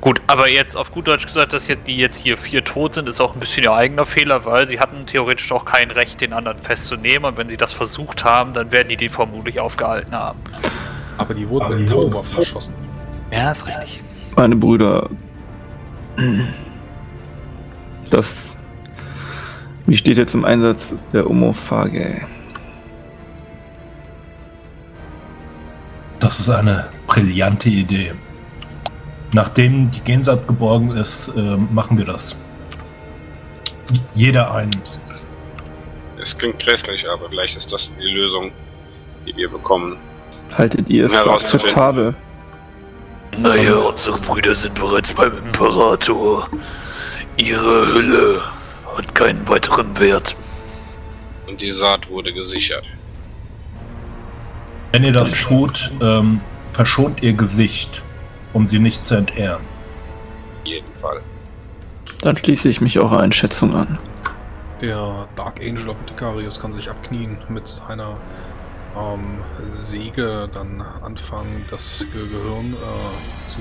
[0.03, 3.21] Gut, aber jetzt auf gut Deutsch gesagt, dass die jetzt hier vier tot sind, ist
[3.21, 6.59] auch ein bisschen ihr eigener Fehler, weil sie hatten theoretisch auch kein Recht, den anderen
[6.59, 7.25] festzunehmen.
[7.25, 10.41] Und wenn sie das versucht haben, dann werden die die vermutlich aufgehalten haben.
[11.19, 12.75] Aber die wurden mit Tauber verschossen.
[13.31, 14.01] Ja, ist richtig.
[14.35, 15.09] Meine Brüder.
[18.11, 18.57] Das.
[19.87, 22.27] Wie steht jetzt im Einsatz der Omophage?
[26.19, 28.15] Das ist eine brillante Idee.
[29.33, 32.37] Nachdem die Gensaat geborgen ist, äh, machen wir das.
[34.15, 34.83] Jeder einen.
[36.21, 38.53] Es klingt grässlich, aber vielleicht ist das die Lösung,
[39.27, 39.97] die wir bekommen.
[40.57, 42.15] Haltet ihr es für akzeptabel?
[43.39, 46.49] Naja, unsere Brüder sind bereits beim Imperator.
[47.39, 48.43] Ihre Hülle
[48.95, 50.37] hat keinen weiteren Wert.
[51.47, 52.85] Und die Saat wurde gesichert.
[54.93, 56.41] Wenn ihr das tut, ähm,
[56.73, 58.03] verschont ihr Gesicht,
[58.53, 59.63] um sie nicht zu entehren.
[60.65, 61.21] In jedem Fall.
[62.21, 63.99] Dann schließe ich mich eurer Einschätzung an.
[64.81, 68.17] Der Dark Angel Apothekarius kann sich abknien mit seiner
[68.97, 69.39] ähm,
[69.69, 73.61] Säge dann anfangen, das Ge Gehirn äh, zu,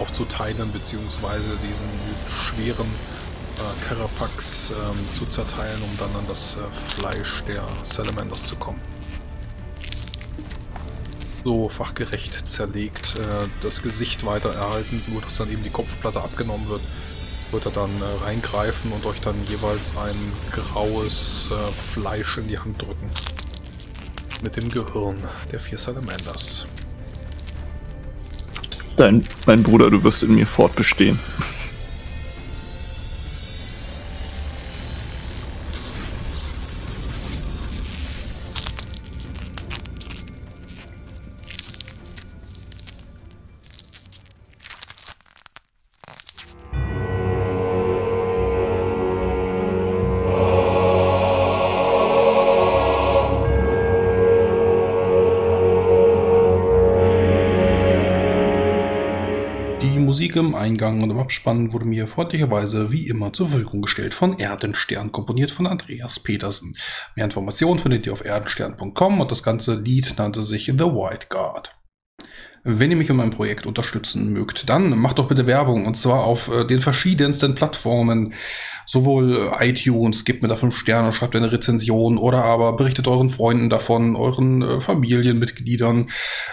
[0.00, 1.88] aufzuteilen, beziehungsweise diesen
[2.28, 8.56] schweren äh, Carapax ähm, zu zerteilen, um dann an das äh, Fleisch der Salamanders zu
[8.56, 8.80] kommen.
[11.46, 16.68] So fachgerecht zerlegt, äh, das Gesicht weiter erhalten, nur dass dann eben die Kopfplatte abgenommen
[16.68, 16.80] wird
[17.52, 20.16] wird er dann äh, reingreifen und euch dann jeweils ein
[20.50, 23.08] graues äh, Fleisch in die Hand drücken.
[24.42, 25.22] Mit dem Gehirn
[25.52, 26.66] der vier Salamanders.
[28.96, 31.16] Dein, mein Bruder, du wirst in mir fortbestehen.
[60.66, 65.52] Eingang und im Abspann wurde mir freundlicherweise wie immer zur Verfügung gestellt von Erdenstern, komponiert
[65.52, 66.76] von Andreas Petersen.
[67.14, 71.72] Mehr Informationen findet ihr auf erdenstern.com und das ganze Lied nannte sich The White Guard.
[72.64, 76.24] Wenn ihr mich in meinem Projekt unterstützen mögt, dann macht doch bitte Werbung und zwar
[76.24, 78.34] auf äh, den verschiedensten Plattformen.
[78.86, 83.28] Sowohl äh, iTunes, gebt mir da 5 Sterne, schreibt eine Rezension oder aber berichtet euren
[83.28, 86.08] Freunden davon, euren äh, Familienmitgliedern.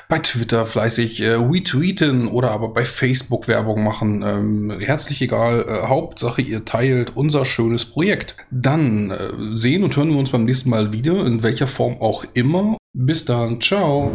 [0.09, 4.23] Bei Twitter fleißig äh, retweeten oder aber bei Facebook Werbung machen.
[4.23, 8.35] Ähm, herzlich egal, äh, Hauptsache ihr teilt unser schönes Projekt.
[8.49, 9.17] Dann äh,
[9.51, 12.77] sehen und hören wir uns beim nächsten Mal wieder, in welcher Form auch immer.
[12.93, 14.11] Bis dann, ciao.